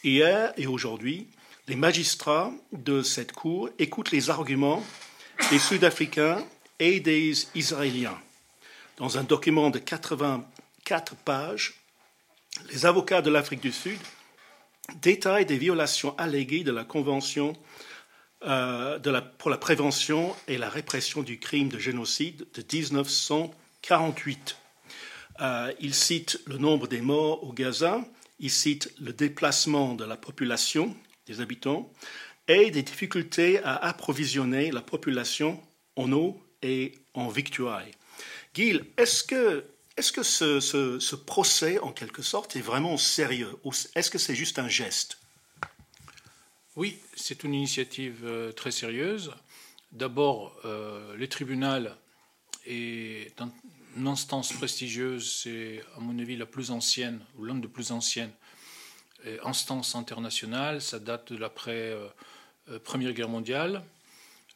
Hier 0.03 0.53
et 0.57 0.67
aujourd'hui, 0.67 1.29
les 1.71 1.77
magistrats 1.77 2.53
de 2.73 3.01
cette 3.01 3.31
cour 3.31 3.71
écoutent 3.79 4.11
les 4.11 4.29
arguments 4.29 4.83
des 5.53 5.61
Sud-Africains 5.61 6.45
et 6.81 6.99
des 6.99 7.47
Israéliens. 7.55 8.19
Dans 8.97 9.19
un 9.19 9.23
document 9.23 9.71
de 9.71 9.79
84 9.79 11.15
pages, 11.25 11.75
les 12.73 12.87
avocats 12.87 13.23
de 13.23 13.31
l'Afrique 13.31 13.61
du 13.61 13.71
Sud 13.71 14.01
détaillent 15.01 15.47
des 15.47 15.59
violations 15.59 16.19
alléguées 16.19 16.65
de 16.65 16.73
la 16.73 16.83
Convention 16.83 17.53
euh, 18.45 18.99
pour 19.39 19.51
la 19.51 19.57
prévention 19.57 20.35
et 20.49 20.59
la 20.59 20.69
répression 20.69 21.23
du 21.23 21.39
crime 21.39 21.69
de 21.69 21.79
génocide 21.79 22.49
de 22.53 22.65
1948. 22.69 24.57
Euh, 25.41 25.73
il 25.79 25.95
cite 25.95 26.41
le 26.47 26.59
nombre 26.59 26.89
des 26.89 27.01
morts 27.01 27.45
au 27.45 27.53
Gaza, 27.53 28.01
il 28.41 28.51
cite 28.51 28.93
le 29.01 29.13
déplacement 29.13 29.95
de 29.95 30.05
la 30.05 30.17
population, 30.17 30.97
des 31.31 31.41
habitants, 31.41 31.93
et 32.49 32.71
des 32.71 32.83
difficultés 32.83 33.63
à 33.63 33.77
approvisionner 33.77 34.73
la 34.73 34.81
population 34.81 35.63
en 35.95 36.11
eau 36.13 36.43
et 36.63 36.99
en 37.15 37.29
victuailles. 37.29 37.93
Gil, 38.55 38.85
est-ce 38.97 39.23
que, 39.23 39.65
est 39.97 40.13
que 40.13 40.25
ce, 40.25 40.59
ce, 40.61 41.15
procès, 41.15 41.79
en 41.79 41.93
quelque 41.93 42.23
sorte, 42.23 42.57
est 42.57 42.61
vraiment 42.61 42.97
sérieux 42.97 43.55
ou 43.65 43.71
est-ce 43.95 44.11
que 44.11 44.19
c'est 44.19 44.35
juste 44.35 44.59
un 44.59 44.69
geste? 44.69 45.19
Oui, 46.75 46.99
c'est 47.15 47.45
une 47.45 47.55
initiative 47.55 48.23
euh, 48.25 48.53
très 48.53 48.73
sérieuse. 48.73 49.33
D'abord, 49.93 50.59
euh, 50.65 51.15
le 51.15 51.29
tribunal 51.29 51.97
est 52.67 53.33
une 53.97 54.07
instance 54.07 54.53
prestigieuse, 54.53 55.41
c'est 55.43 55.83
à 55.97 56.01
mon 56.01 56.19
avis 56.19 56.37
la 56.37 56.47
plus 56.47 56.71
ancienne, 56.71 57.21
ou 57.37 57.45
l'une 57.45 57.61
des 57.61 57.69
plus 57.69 57.93
anciennes 57.93 58.33
instances 59.45 59.95
internationales. 59.95 60.81
Ça 60.81 60.99
date 60.99 61.33
de 61.33 61.39
l'après 61.39 61.97
euh, 62.71 62.79
Première 62.79 63.13
Guerre 63.13 63.29
mondiale. 63.29 63.83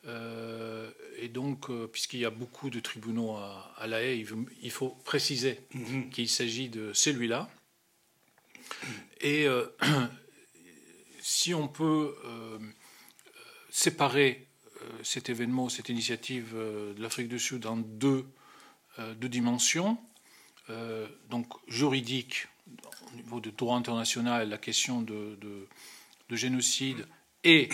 Euh, 0.06 0.90
et 1.18 1.28
donc, 1.28 1.70
euh, 1.70 1.86
puisqu'il 1.86 2.20
y 2.20 2.24
a 2.24 2.30
beaucoup 2.30 2.70
de 2.70 2.80
tribunaux 2.80 3.36
à, 3.36 3.86
La 3.86 4.02
Haye, 4.02 4.26
il 4.62 4.70
faut 4.70 4.90
préciser 5.04 5.60
mhm. 5.72 6.10
qu'il 6.10 6.28
s'agit 6.28 6.68
de 6.68 6.92
celui-là. 6.92 7.48
Et 9.20 9.46
si 11.20 11.54
on 11.54 11.68
peut 11.68 12.14
séparer 13.70 14.46
cet 15.02 15.28
événement, 15.28 15.68
cette 15.68 15.88
initiative 15.88 16.54
de 16.54 17.00
l'Afrique 17.00 17.28
du 17.28 17.38
Sud 17.38 17.66
en 17.66 17.76
deux, 17.76 18.26
deux 19.16 19.28
dimensions, 19.28 19.98
donc 21.30 21.46
juridique, 21.68 22.48
au 23.12 23.16
niveau 23.16 23.40
du 23.40 23.52
droit 23.52 23.76
international, 23.76 24.48
la 24.48 24.58
question 24.58 25.02
de, 25.02 25.38
de 26.28 26.36
génocide 26.36 27.06
et 27.44 27.68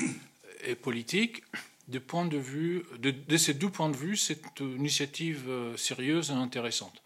politique, 0.82 1.42
de, 1.90 1.99
point 1.99 2.25
de, 2.25 2.38
vue, 2.38 2.85
de, 2.99 3.37
ces 3.37 3.54
deux 3.54 3.70
points 3.70 3.90
de 3.90 3.97
vue, 3.97 4.16
c'est 4.16 4.61
une 4.61 4.76
initiative 4.76 5.49
euh, 5.49 5.76
sérieuse 5.76 6.30
et 6.30 6.35
intéressante. 6.35 7.02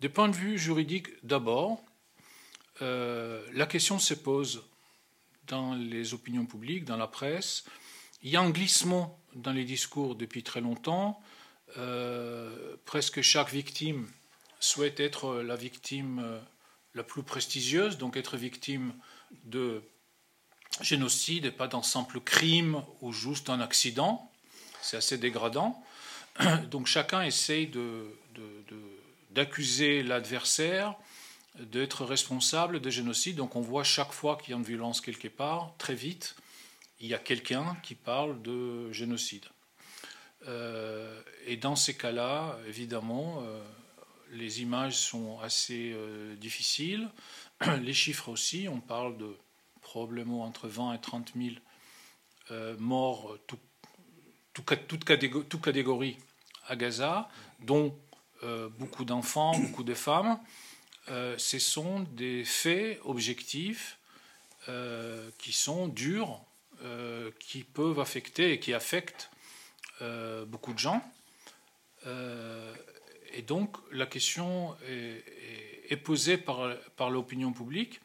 Des 0.00 0.08
points 0.08 0.28
de 0.28 0.34
vue 0.34 0.58
juridiques, 0.58 1.08
d'abord, 1.22 1.80
euh, 2.82 3.44
la 3.52 3.66
question 3.66 3.98
se 3.98 4.14
pose 4.14 4.64
dans 5.46 5.74
les 5.74 6.12
opinions 6.12 6.46
publiques, 6.46 6.84
dans 6.84 6.96
la 6.96 7.06
presse. 7.06 7.64
Il 8.22 8.30
y 8.30 8.36
a 8.36 8.40
un 8.40 8.50
glissement 8.50 9.18
dans 9.34 9.52
les 9.52 9.64
discours 9.64 10.16
depuis 10.16 10.42
très 10.42 10.60
longtemps. 10.60 11.20
Euh, 11.76 12.76
presque 12.84 13.20
chaque 13.20 13.50
victime 13.50 14.08
souhaite 14.58 14.98
être 14.98 15.36
la 15.36 15.56
victime 15.56 16.40
la 16.94 17.02
plus 17.02 17.22
prestigieuse, 17.22 17.98
donc 17.98 18.16
être 18.16 18.36
victime 18.36 18.94
de 19.44 19.82
génocide 20.80 21.44
et 21.44 21.50
pas 21.50 21.68
d'un 21.68 21.82
simple 21.82 22.20
crime 22.20 22.82
ou 23.00 23.12
juste 23.12 23.50
un 23.50 23.60
accident. 23.60 24.30
C'est 24.80 24.96
assez 24.96 25.18
dégradant. 25.18 25.82
Donc 26.70 26.86
chacun 26.86 27.22
essaye 27.22 27.70
d'accuser 29.30 30.02
l'adversaire 30.02 30.94
d'être 31.58 32.04
responsable 32.04 32.80
de 32.80 32.90
génocide. 32.90 33.36
Donc 33.36 33.56
on 33.56 33.60
voit 33.60 33.84
chaque 33.84 34.12
fois 34.12 34.36
qu'il 34.36 34.50
y 34.50 34.54
a 34.54 34.56
une 34.56 34.64
violence 34.64 35.00
quelque 35.00 35.28
part, 35.28 35.74
très 35.78 35.94
vite, 35.94 36.34
il 37.00 37.06
y 37.06 37.14
a 37.14 37.18
quelqu'un 37.18 37.76
qui 37.82 37.94
parle 37.94 38.42
de 38.42 38.90
génocide. 38.92 39.44
Euh, 40.46 41.20
et 41.46 41.56
dans 41.56 41.76
ces 41.76 41.94
cas-là, 41.94 42.58
évidemment, 42.66 43.42
euh, 43.42 43.62
les 44.30 44.62
images 44.62 44.96
sont 44.96 45.38
assez 45.40 45.92
euh, 45.94 46.34
difficiles. 46.36 47.10
Les 47.82 47.94
chiffres 47.94 48.28
aussi, 48.28 48.68
on 48.68 48.80
parle 48.80 49.16
de 49.16 49.36
probablement 49.80 50.42
entre 50.42 50.66
20 50.66 50.94
et 50.94 51.00
30 51.00 51.32
000 51.36 51.54
euh, 52.50 52.76
morts, 52.78 53.38
tout, 53.46 53.58
toute, 54.52 55.04
catégorie, 55.04 56.18
à 56.66 56.76
Gaza, 56.76 57.28
dont 57.60 57.96
euh, 58.42 58.68
beaucoup 58.78 59.04
d'enfants, 59.04 59.56
beaucoup 59.58 59.84
de 59.84 59.94
femmes. 59.94 60.38
Euh, 61.08 61.36
ce 61.38 61.58
sont 61.58 62.00
des 62.00 62.44
faits 62.44 63.00
objectifs 63.04 63.98
qui 65.38 65.52
sont 65.52 65.88
durs, 65.88 66.40
qui 67.38 67.64
peuvent 67.64 68.00
affecter 68.00 68.52
et 68.52 68.58
qui 68.58 68.72
affectent 68.72 69.28
beaucoup 70.46 70.72
de 70.72 70.78
gens. 70.78 71.02
Et 73.34 73.42
donc 73.42 73.76
la 73.90 74.06
question 74.06 74.76
est, 74.88 75.96
posée 75.96 76.38
par, 76.38 77.10
l'opinion 77.10 77.52
publique 77.52 78.00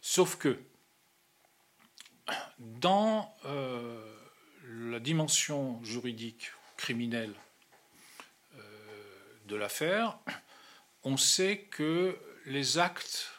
Sauf 0.00 0.36
que 0.36 0.60
dans 2.58 3.34
euh, 3.44 4.16
la 4.68 5.00
dimension 5.00 5.82
juridique 5.82 6.52
criminelle 6.76 7.34
euh, 8.54 8.60
de 9.46 9.56
l'affaire, 9.56 10.18
on 11.02 11.16
sait 11.16 11.58
que 11.70 12.16
les 12.46 12.78
actes 12.78 13.32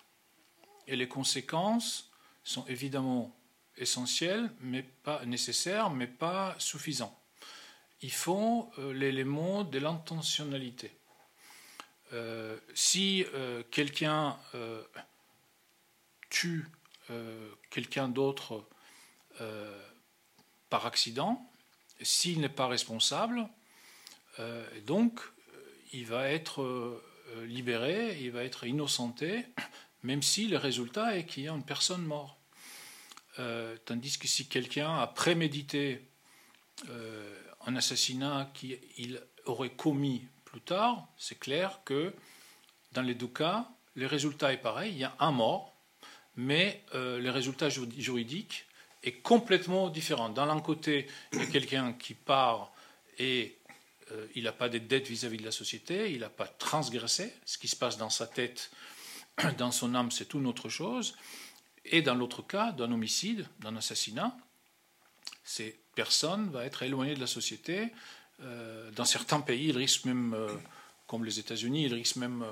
et 0.87 0.97
les 0.97 1.07
conséquences 1.07 2.11
sont 2.43 2.65
évidemment 2.65 3.33
essentiels, 3.77 4.51
mais 4.59 4.83
pas 4.83 5.25
nécessaires, 5.25 5.89
mais 5.89 6.07
pas 6.07 6.55
suffisants. 6.59 7.16
Il 8.01 8.11
faut 8.11 8.71
euh, 8.77 8.93
l'élément 8.93 9.63
de 9.63 9.79
l'intentionnalité. 9.79 10.91
si 12.73 13.25
quelqu'un 13.69 14.37
tue 16.29 16.65
euh, 17.09 17.49
quelqu'un 17.69 18.09
d'autre 18.09 18.67
euh, 19.39 19.81
par 20.69 20.85
accident, 20.85 21.49
s'il 22.01 22.41
n'est 22.41 22.49
pas 22.49 22.67
responsable, 22.67 23.47
euh, 24.39 24.65
donc 24.81 25.21
il 25.93 26.05
va 26.05 26.29
être 26.29 27.01
libéré, 27.45 28.17
il 28.21 28.31
va 28.31 28.43
être 28.43 28.65
innocenté, 28.65 29.45
même 30.03 30.21
si 30.21 30.47
le 30.47 30.57
résultat 30.57 31.17
est 31.17 31.25
qu'il 31.25 31.43
y 31.43 31.47
a 31.47 31.53
une 31.53 31.63
personne 31.63 32.03
morte. 32.03 32.37
tandis 33.85 34.17
que 34.19 34.27
si 34.27 34.47
quelqu'un 34.47 34.97
a 34.99 35.07
prémédité 35.07 36.01
un 37.65 37.75
assassinat 37.75 38.51
qu'il 38.53 39.21
aurait 39.45 39.71
commis 39.71 40.25
plus 40.45 40.61
tard, 40.61 41.07
c'est 41.17 41.39
clair 41.39 41.79
que 41.85 42.13
dans 42.93 43.01
les 43.01 43.15
deux 43.15 43.27
cas, 43.27 43.69
le 43.95 44.05
résultat 44.05 44.53
est 44.53 44.57
pareil, 44.57 44.93
il 44.93 44.99
y 44.99 45.03
a 45.03 45.15
un 45.19 45.31
mort, 45.31 45.75
mais 46.35 46.83
euh, 46.93 47.19
le 47.19 47.29
résultat 47.31 47.69
juridique 47.69 48.65
est 49.03 49.21
complètement 49.21 49.89
différent. 49.89 50.29
D'un 50.29 50.59
côté, 50.61 51.07
il 51.33 51.39
y 51.39 51.41
a 51.43 51.47
quelqu'un 51.47 51.93
qui 51.93 52.13
part 52.13 52.71
et 53.17 53.57
euh, 54.11 54.27
il 54.35 54.43
n'a 54.43 54.51
pas 54.51 54.69
de 54.69 54.77
dette 54.77 55.07
vis-à-vis 55.07 55.37
de 55.37 55.45
la 55.45 55.51
société, 55.51 56.11
il 56.11 56.19
n'a 56.19 56.29
pas 56.29 56.47
transgressé. 56.47 57.33
Ce 57.45 57.57
qui 57.57 57.67
se 57.67 57.75
passe 57.75 57.97
dans 57.97 58.09
sa 58.09 58.27
tête, 58.27 58.71
dans 59.57 59.71
son 59.71 59.95
âme, 59.95 60.11
c'est 60.11 60.33
une 60.33 60.47
autre 60.47 60.69
chose. 60.69 61.15
Et 61.85 62.01
dans 62.01 62.15
l'autre 62.15 62.41
cas, 62.41 62.71
d'un 62.71 62.91
homicide, 62.91 63.47
d'un 63.59 63.75
assassinat, 63.75 64.37
ces 65.47 65.79
personnes 65.95 66.49
vont 66.49 66.61
être 66.61 66.83
éloignées 66.83 67.15
de 67.15 67.19
la 67.19 67.27
société. 67.27 67.91
Euh, 68.41 68.91
dans 68.91 69.05
certains 69.05 69.41
pays, 69.41 69.69
ils 69.69 69.77
risquent 69.77 70.05
même, 70.05 70.35
comme 71.07 71.25
les 71.25 71.39
États-Unis, 71.39 71.85
ils 71.85 71.93
risquent 71.93 72.17
même 72.17 72.45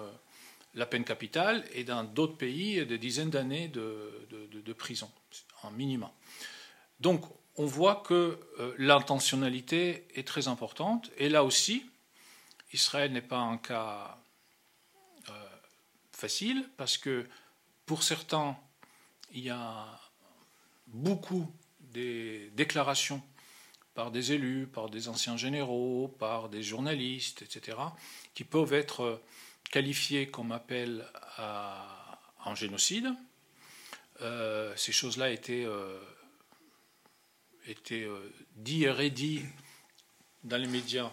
la 0.76 0.86
peine 0.86 1.04
capitale 1.04 1.66
et 1.74 1.84
dans 1.84 2.04
d'autres 2.04 2.38
pays 2.38 2.86
des 2.86 2.98
dizaines 2.98 3.30
d'années 3.30 3.70
de, 3.70 4.74
prison, 4.74 5.10
en 5.64 5.72
minimum. 5.72 6.10
Donc 7.00 7.24
on 7.58 7.66
voit 7.66 8.04
que 8.06 8.40
euh, 8.60 8.74
l'intentionnalité 8.78 10.08
est 10.16 10.28
très 10.28 10.48
importante 10.48 11.10
et 11.18 11.30
là 11.30 11.44
aussi, 11.44 11.86
Israël 12.74 13.12
n'est 13.14 13.22
pas 13.22 13.40
un 13.40 13.58
cas 13.58 14.18
euh, 15.30 15.32
facile 16.12 16.70
parce 16.76 16.98
que 16.98 17.26
pour 17.86 18.04
certains, 18.04 18.58
il 19.34 19.44
y 19.44 19.50
a 19.50 19.86
beaucoup 20.88 21.50
des 21.96 22.52
déclarations 22.56 23.22
par 23.94 24.12
des 24.12 24.34
élus, 24.34 24.68
par 24.68 24.90
des 24.90 25.08
anciens 25.08 25.38
généraux, 25.38 26.14
par 26.20 26.50
des 26.50 26.62
journalistes, 26.62 27.42
etc., 27.42 27.78
qui 28.34 28.44
peuvent 28.44 28.74
être 28.74 29.22
qualifiés 29.72 30.28
comme 30.28 30.52
appel 30.52 31.06
à, 31.38 32.20
en 32.44 32.56
génocide. 32.56 33.08
Euh, 34.22 34.74
ces 34.76 34.92
choses-là 34.92 35.30
étaient, 35.32 35.66
euh, 35.66 35.98
euh, 37.92 38.32
dites 38.56 38.84
et 38.84 38.92
redites 38.92 39.46
dans 40.44 40.58
les 40.58 40.68
médias 40.68 41.10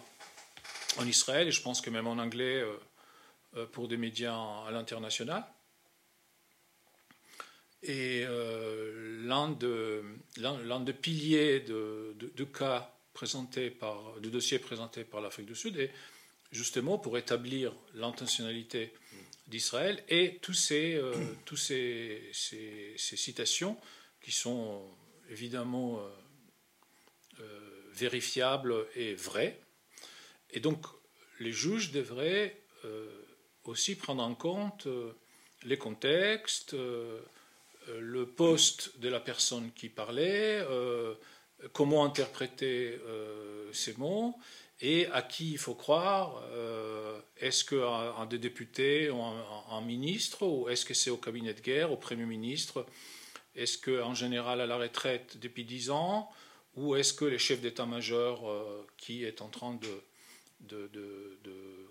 en 0.97 1.07
Israël, 1.07 1.47
et 1.47 1.51
je 1.51 1.61
pense 1.61 1.81
que 1.81 1.89
même 1.89 2.07
en 2.07 2.19
anglais 2.19 2.63
pour 3.71 3.87
des 3.87 3.97
médias 3.97 4.35
à 4.67 4.71
l'international. 4.71 5.43
Et 7.83 8.25
l'un 9.23 9.49
de, 9.49 10.03
des 10.85 10.93
piliers 10.93 11.59
de, 11.59 12.15
de, 12.17 12.43
cas 12.45 12.93
présentés 13.13 13.69
par, 13.69 14.19
de 14.21 14.29
dossiers 14.29 14.59
présentés 14.59 15.03
par 15.03 15.21
l'Afrique 15.21 15.47
du 15.47 15.55
Sud 15.55 15.77
est 15.77 15.91
justement 16.53 16.97
pour 16.97 17.17
établir 17.17 17.73
l'intentionnalité 17.95 18.93
d'Israël 19.47 20.03
et 20.07 20.37
tous 20.41 20.53
ces, 20.53 20.95
euh, 20.95 21.13
tous 21.45 21.57
ces, 21.57 22.29
ces, 22.31 22.95
citations 22.97 23.77
qui 24.21 24.31
sont 24.31 24.83
évidemment 25.29 25.99
euh, 25.99 26.09
euh, 27.41 27.91
vérifiables 27.93 28.87
et 28.95 29.15
vraies. 29.15 29.59
Et 30.51 30.59
donc 30.59 30.85
les 31.39 31.51
juges 31.51 31.91
devraient 31.91 32.59
aussi 33.63 33.95
prendre 33.95 34.21
en 34.21 34.35
compte 34.35 34.87
les 35.63 35.77
contextes, 35.77 36.75
le 37.99 38.25
poste 38.25 38.99
de 38.99 39.09
la 39.09 39.19
personne 39.19 39.71
qui 39.75 39.89
parlait, 39.89 40.65
comment 41.73 42.05
interpréter 42.05 42.99
ces 43.71 43.93
mots 43.97 44.35
et 44.83 45.07
à 45.07 45.21
qui 45.21 45.51
il 45.51 45.57
faut 45.57 45.75
croire 45.75 46.43
euh, 46.51 47.17
Est-ce 47.37 47.63
qu'un 47.63 48.25
des 48.25 48.37
députés 48.37 49.09
ou 49.09 49.21
un, 49.21 49.81
ministre 49.81 50.45
Ou 50.45 50.67
est-ce 50.67 50.85
que 50.85 50.93
c'est 50.93 51.09
au 51.09 51.17
cabinet 51.17 51.53
de 51.53 51.61
guerre, 51.61 51.91
au 51.91 51.95
Premier 51.95 52.25
ministre 52.25 52.85
Est-ce 53.55 53.77
qu'en 53.77 54.13
général 54.13 54.59
à 54.59 54.65
la 54.65 54.77
retraite 54.77 55.37
depuis 55.39 55.63
10 55.63 55.89
ans 55.89 56.29
Ou 56.75 56.95
est-ce 56.95 57.13
que 57.13 57.23
les 57.23 57.39
chefs 57.39 57.61
d'état-major 57.61 58.49
euh, 58.49 58.85
qui 58.97 59.23
est 59.23 59.41
en 59.41 59.47
train 59.47 59.79
de, 59.79 60.83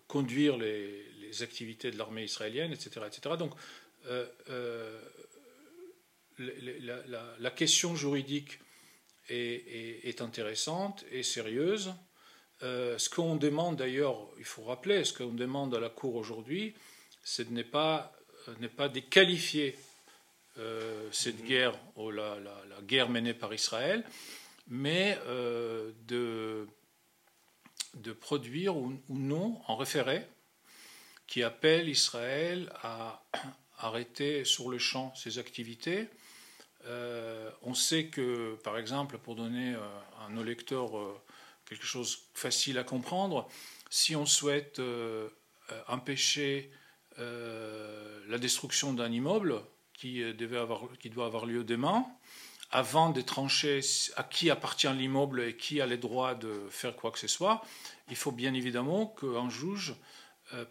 conduire 0.06 0.58
les, 0.58 1.00
activités 1.40 1.90
de 1.90 1.96
l'armée 1.96 2.24
israélienne, 2.24 2.72
etc. 2.72 3.06
etc. 3.06 3.36
Donc, 3.38 3.52
euh, 4.06 5.00
la, 6.38 7.50
question 7.50 7.94
juridique 7.96 8.58
est 9.28 10.20
intéressante 10.20 11.04
et 11.10 11.22
sérieuse. 11.22 11.92
Euh, 12.62 12.96
ce 12.96 13.10
qu'on 13.10 13.34
demande 13.36 13.76
d'ailleurs, 13.76 14.28
il 14.38 14.44
faut 14.44 14.62
rappeler, 14.62 15.04
ce 15.04 15.12
qu'on 15.12 15.34
demande 15.34 15.74
à 15.74 15.80
la 15.80 15.88
Cour 15.88 16.14
aujourd'hui, 16.14 16.74
ce 17.24 17.42
n'est 17.42 17.64
pas, 17.64 18.12
euh, 18.48 18.68
pas 18.68 18.88
de 18.88 19.00
qualifier 19.00 19.76
euh, 20.58 21.08
cette 21.10 21.40
mhm. 21.40 21.46
guerre, 21.46 21.78
ou 21.96 22.10
la, 22.10 22.38
guerre 22.82 23.08
menée 23.08 23.34
par 23.34 23.52
Israël, 23.52 24.04
mais 24.68 25.18
de, 26.06 26.68
de 27.94 28.12
produire 28.12 28.76
ou, 28.76 28.96
non 29.08 29.60
un 29.66 29.74
référé 29.74 30.24
qui 31.26 31.42
appelle 31.42 31.88
Israël 31.88 32.72
à 32.82 33.24
arrêter 33.78 34.44
sur 34.44 34.70
le 34.70 34.78
champ 34.78 35.12
ses 35.16 35.38
activités. 35.38 36.06
On 37.62 37.74
sait 37.74 38.06
que, 38.06 38.56
par 38.64 38.78
exemple, 38.78 39.18
pour 39.18 39.34
donner 39.34 39.74
à 39.74 40.28
nos 40.30 40.42
lecteurs 40.42 40.92
quelque 41.72 41.86
chose 41.86 42.18
facile 42.34 42.78
à 42.78 42.84
comprendre. 42.84 43.48
Si 43.88 44.14
on 44.14 44.26
souhaite 44.26 44.78
euh, 44.78 45.28
euh, 45.70 45.80
empêcher 45.88 46.70
euh, 47.18 48.20
la 48.28 48.38
destruction 48.38 48.92
d'un 48.92 49.10
immeuble 49.10 49.62
qui, 49.94 50.22
devait 50.34 50.58
avoir, 50.58 50.82
qui 51.00 51.08
doit 51.08 51.26
avoir 51.26 51.46
lieu 51.46 51.64
demain, 51.64 52.04
avant 52.70 53.10
de 53.10 53.20
trancher 53.20 53.80
à 54.16 54.22
qui 54.22 54.50
appartient 54.50 54.92
l'immeuble 54.92 55.42
et 55.42 55.56
qui 55.56 55.80
a 55.80 55.86
les 55.86 55.98
droits 55.98 56.34
de 56.34 56.66
faire 56.70 56.94
quoi 56.96 57.10
que 57.10 57.18
ce 57.18 57.28
soit, 57.28 57.62
il 58.08 58.16
faut 58.16 58.32
bien 58.32 58.54
évidemment 58.54 59.06
qu'un 59.06 59.50
juge, 59.50 59.94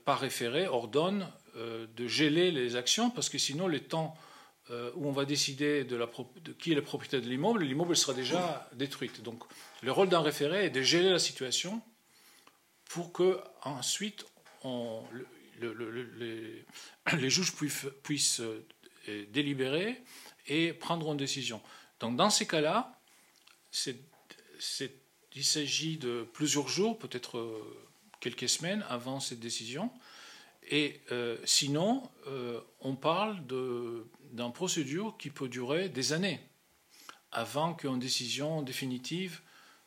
par 0.03 0.19
référé, 0.19 0.67
ordonne 0.67 1.27
de 1.55 2.07
geler 2.07 2.51
les 2.51 2.75
actions, 2.75 3.11
parce 3.11 3.29
que 3.29 3.37
sinon, 3.37 3.67
le 3.67 3.79
temps 3.79 4.15
où 4.69 5.07
on 5.07 5.11
va 5.11 5.25
décider 5.25 5.83
de, 5.83 6.07
qui 6.59 6.71
est 6.71 6.75
le 6.75 6.81
propriétaire 6.81 7.21
de 7.21 7.27
l'immeuble, 7.27 7.63
l'immeuble 7.63 7.95
sera 7.95 8.13
déjà 8.13 8.69
détruit. 8.73 9.11
Donc, 9.21 9.43
le 9.83 9.91
rôle 9.91 10.07
d'un 10.07 10.21
référé 10.21 10.65
est 10.65 10.69
de 10.69 10.81
gérer 10.81 11.09
la 11.09 11.19
situation 11.19 11.81
pour 12.85 13.11
que 13.11 13.39
ensuite 13.63 14.25
les, 15.61 17.29
juges 17.29 17.53
puissent, 18.03 18.41
euh, 18.41 18.65
délibérer 19.29 20.01
et 20.47 20.73
prendre 20.73 21.11
une 21.11 21.17
décision. 21.17 21.61
Donc 21.99 22.15
dans 22.15 22.29
ces 22.29 22.47
cas-là, 22.47 22.99
il 25.35 25.43
s'agit 25.43 25.97
de 25.97 26.27
plusieurs 26.33 26.67
jours, 26.67 26.97
peut-être 26.97 27.37
euh, 27.37 27.87
quelques 28.19 28.49
semaines 28.49 28.85
avant 28.89 29.19
cette 29.19 29.39
décision. 29.39 29.91
Et 30.69 31.01
euh, 31.11 31.37
sinon, 31.43 32.03
on 32.79 32.95
parle 32.95 33.45
d'une 33.45 34.53
procédure 34.53 35.15
qui 35.17 35.29
peut 35.29 35.49
durer 35.49 35.89
des 35.89 36.13
années 36.13 36.39
avant 37.31 37.73
qu'une 37.73 37.99
décision 37.99 38.61
définitive 38.61 39.39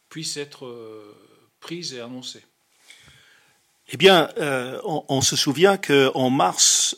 puisse 0.09 0.37
être 0.37 0.67
euh, 0.67 1.15
prise 1.61 1.93
et 1.95 2.01
annoncée 2.01 2.45
Eh 3.89 3.97
bien, 3.97 4.31
euh, 4.39 4.81
on, 4.85 5.21
se 5.21 5.37
souvient 5.37 5.77
qu'en 5.77 6.31
mars 6.31 6.97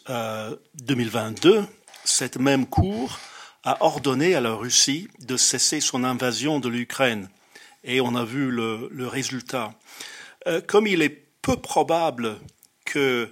2022, 0.75 1.57
euh, 1.59 1.62
cette 2.05 2.39
même 2.39 2.67
Cour 2.67 3.19
a 3.65 3.83
ordonné 3.83 4.35
à 4.35 4.41
la 4.41 4.55
Russie 4.55 5.09
de 5.21 5.37
cesser 5.37 5.81
son 5.81 6.05
invasion 6.05 6.61
de 6.61 6.69
l'Ukraine. 6.69 7.29
Et 7.83 8.01
on 8.01 8.15
a 8.15 8.25
vu 8.25 8.51
le, 8.51 9.07
résultat. 9.07 9.75
comme 10.67 10.87
il 10.87 11.03
est 11.03 11.25
peu 11.43 11.57
probable 11.57 12.37
que 12.85 13.31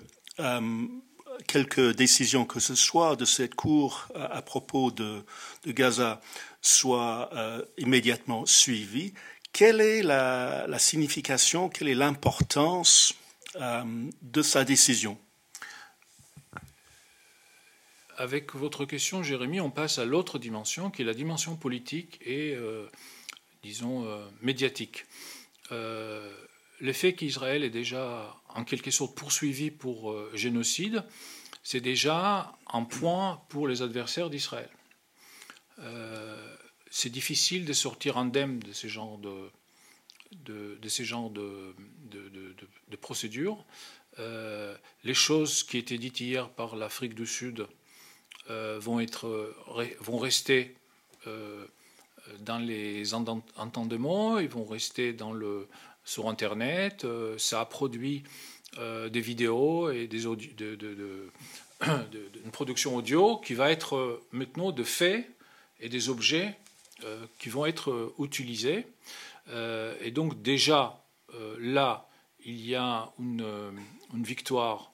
quelques 1.47 1.95
décisions 1.95 2.45
que 2.45 2.61
ce 2.61 2.75
soit 2.75 3.17
de 3.17 3.25
cette 3.25 3.55
Cour 3.55 4.09
à, 4.15 4.43
propos 4.43 4.91
de, 4.91 5.25
Gaza 5.67 6.21
soient 6.61 7.31
immédiatement 7.79 8.47
suivies, 8.47 9.13
quelle 9.55 9.81
est 9.81 10.03
la, 10.03 10.79
signification, 10.79 11.69
quelle 11.69 11.89
est 11.89 11.95
l'importance 11.95 13.15
euh, 13.55 13.85
de 14.21 14.43
sa 14.43 14.65
décision? 14.65 15.17
Avec 18.17 18.55
votre 18.57 18.85
question, 18.85 19.23
Jérémy, 19.23 19.61
on 19.61 19.71
passe 19.71 19.99
à 19.99 20.05
l'autre 20.05 20.41
dimension, 20.41 20.91
qui 20.91 21.03
est 21.03 21.05
la 21.05 21.15
dimension 21.15 21.55
politique 21.55 22.19
et, 22.23 22.53
euh, 22.57 22.91
disons, 23.63 24.05
euh, 24.07 24.27
médiatique. 24.43 25.07
Le 26.81 26.93
fait 26.93 27.15
qu'Israël 27.15 27.65
est 27.65 27.71
déjà, 27.71 28.35
en 28.49 28.65
quelque 28.65 28.91
sorte, 28.91 29.17
poursuivi 29.17 29.71
pour 29.71 30.15
génocide, 30.35 31.05
c'est 31.63 31.81
déjà 31.81 32.57
un 32.73 32.83
point 32.83 33.43
pour 33.49 33.69
les 33.69 33.83
adversaires 33.83 34.31
d'Israël 34.31 34.69
c'est 36.97 37.11
difficile 37.11 37.65
de 37.65 37.73
sortir 37.73 38.19
indemne 38.19 38.61
de 38.61 38.73
ces 38.73 38.89
genres 38.89 39.19
de, 39.19 40.89
ces 40.89 41.05
genres 41.05 41.29
de, 41.29 41.75
procédures. 43.01 43.65
Euh, 44.21 44.77
les 45.03 45.13
choses 45.13 45.65
qui 45.65 45.77
étaient 45.77 45.99
dites 45.99 46.21
hier 46.21 46.49
par 46.51 46.77
l'Afrique 46.77 47.17
du 47.17 47.27
Sud 47.27 47.67
euh, 48.49 48.79
vont, 48.79 48.95
rester 50.17 50.77
euh, 51.27 51.67
dans 52.39 52.59
les 52.59 53.13
entendements, 53.13 54.39
ils 54.39 54.49
vont 54.49 54.65
rester 54.65 55.13
dans 55.13 55.33
le, 55.33 55.67
sur 56.05 56.29
Internet. 56.29 57.07
ça 57.39 57.61
a 57.61 57.65
produit 57.65 58.25
des 58.77 59.21
vidéos 59.21 59.91
et 59.91 60.07
des 60.07 60.25
une 61.87 62.51
production 62.53 62.97
audio 62.97 63.39
qui 63.39 63.55
va 63.55 63.71
être 63.71 64.21
maintenant 64.33 64.73
de 64.73 64.83
faits 64.83 65.29
et 65.81 65.89
des 65.89 66.09
objets 66.09 66.57
euh, 67.03 67.27
qui 67.39 67.49
vont 67.49 67.67
être 67.67 67.91
euh, 67.91 68.15
utilisés. 68.19 68.87
Euh, 69.49 69.95
et 70.01 70.11
donc 70.11 70.41
déjà, 70.43 71.01
là, 71.59 72.09
il 72.45 72.65
y 72.65 72.77
a 72.77 73.13
une, 73.19 73.75
victoire 74.13 74.93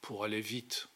pour 0.00 0.24
aller 0.24 0.40
vite 0.40 0.88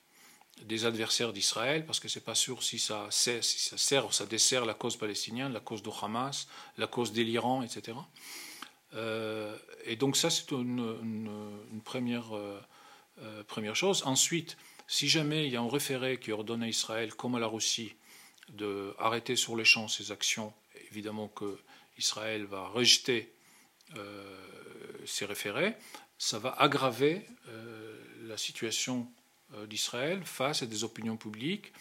des 0.65 0.85
adversaires 0.85 1.33
d'Israël, 1.33 1.85
parce 1.87 2.01
que 2.01 2.09
ce 2.09 2.19
n'est 2.19 2.25
pas 2.25 2.35
sûr 2.35 2.63
si 2.63 2.79
ça, 2.79 3.07
sert, 3.11 3.43
si 3.45 3.59
ça 3.59 3.79
sert 3.79 4.13
ça 4.13 4.27
dessert 4.27 4.65
la 4.65 4.75
cause 4.75 4.97
palestinienne, 4.97 5.53
la 5.53 5.61
cause 5.61 5.83
du 5.83 5.91
Hamas, 6.03 6.49
la 6.77 6.87
cause 6.87 7.13
de 7.13 7.23
l'Iran, 7.23 7.63
etc. 7.63 7.97
et 9.85 9.97
donc 9.97 10.17
ça, 10.17 10.31
c'est 10.31 10.51
une, 10.51 10.99
première, 11.85 12.31
première 13.47 13.77
chose. 13.77 14.03
Ensuite, 14.07 14.57
si 14.87 15.09
jamais 15.09 15.47
il 15.47 15.53
y 15.53 15.57
a 15.57 15.61
un 15.61 15.69
référé 15.69 16.19
qui 16.19 16.33
ordonne 16.33 16.63
à 16.63 16.69
Israël, 16.69 17.15
comme 17.15 17.35
à 17.35 17.39
la 17.39 17.47
Russie, 17.47 17.95
d'arrêter 18.49 19.37
sur 19.37 19.57
les 19.57 19.65
champs 19.65 19.89
ces 19.89 20.11
actions 20.11 20.55
évidemment 20.91 21.29
qu'Israël 21.29 22.45
va 22.45 22.69
rejeter 22.69 23.33
ces 25.07 25.25
référés, 25.25 25.75
ça 26.19 26.39
va 26.39 26.51
aggraver 26.51 27.27
la 28.23 28.37
situation 28.37 29.11
d'Israël 29.67 30.23
face 30.25 30.63
à 30.63 30.67
des 30.67 30.85
opinions 30.85 31.17
publiques 31.17 31.73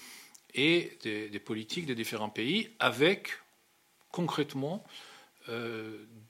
et 0.53 0.97
des, 1.03 1.39
politiques 1.39 1.85
des 1.85 1.95
différents 1.95 2.29
pays, 2.29 2.69
avec 2.79 3.31
concrètement 4.11 4.85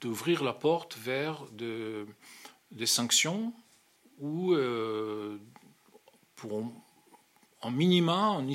d'ouvrir 0.00 0.44
la 0.44 0.52
porte 0.52 0.96
vers 0.98 1.44
des 1.52 2.86
sanctions 2.86 3.52
ou 4.18 4.54
pour 6.36 6.72
en 7.60 7.70
minima, 7.70 8.28
en, 8.28 8.46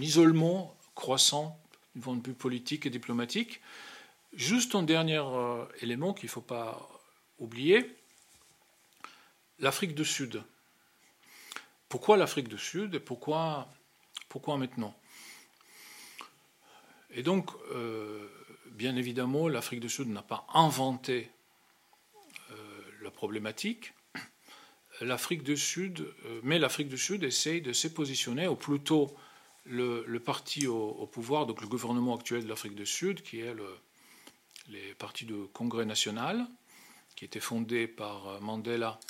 isolement 0.00 0.76
croissant 0.94 1.58
du 1.94 2.00
point 2.00 2.16
de 2.16 2.26
vue 2.26 2.34
politique 2.34 2.86
et 2.86 2.90
diplomatique. 2.90 3.60
Juste 4.32 4.74
un 4.74 4.82
dernier 4.82 5.20
euh, 5.22 5.64
élément 5.80 6.14
qu'il 6.14 6.26
ne 6.26 6.30
faut 6.30 6.40
pas 6.40 6.88
oublier, 7.38 7.96
l'Afrique 9.58 9.94
du 9.94 10.04
Sud. 10.04 10.42
Pourquoi 11.90 12.16
l'Afrique 12.16 12.46
du 12.46 12.56
Sud 12.56 12.94
et 12.94 13.00
pourquoi, 13.00 13.66
maintenant? 14.46 14.94
Et 17.10 17.24
donc, 17.24 17.50
euh, 17.72 18.28
bien 18.66 18.94
évidemment, 18.94 19.48
l'Afrique 19.48 19.80
du 19.80 19.88
Sud 19.88 20.06
n'a 20.06 20.22
pas 20.22 20.46
inventé 20.54 21.28
euh, 22.52 22.54
la 23.02 23.10
problématique. 23.10 23.92
l'Afrique 25.00 25.42
du 25.42 25.56
Sud, 25.56 26.02
euh, 26.26 26.40
mais 26.44 26.60
l'Afrique 26.60 26.88
du 26.88 26.96
Sud 26.96 27.24
essaye 27.24 27.60
de 27.60 27.72
se 27.72 27.88
positionner, 27.88 28.46
ou 28.46 28.54
plutôt 28.54 29.16
le, 29.64 30.04
parti 30.18 30.68
au, 30.68 31.08
pouvoir, 31.08 31.46
donc 31.46 31.60
le 31.60 31.66
gouvernement 31.66 32.14
actuel 32.14 32.44
de 32.44 32.48
l'Afrique 32.48 32.76
du 32.76 32.86
Sud, 32.86 33.22
qui 33.22 33.40
est 33.40 33.52
le 33.52 33.68
les 34.68 34.94
partis 34.94 35.24
du 35.24 35.48
Congrès 35.52 35.84
national, 35.84 36.46
qui 37.16 37.24
était 37.24 37.40
fondé 37.40 37.88
par 37.88 38.40
Mandela 38.40 39.00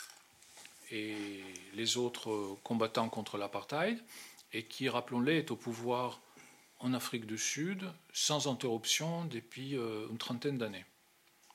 et 0.91 1.17
les 1.75 1.97
autres 1.97 2.59
combattants 2.63 3.09
contre 3.09 3.39
l'apartheid, 3.39 4.03
et 4.53 4.65
qui, 4.65 4.89
rappelons-le, 4.89 5.33
est 5.33 5.51
au 5.51 5.57
pouvoir 5.57 6.21
en 6.79 6.95
Afrique 6.95 7.27
du 7.27 7.39
Sud 7.39 7.91
sans 8.13 8.49
interruption 8.49 9.25
depuis 9.27 9.77
euh, 9.77 10.09
une 10.11 10.19
trentaine 10.19 10.59
d'années, 10.59 10.85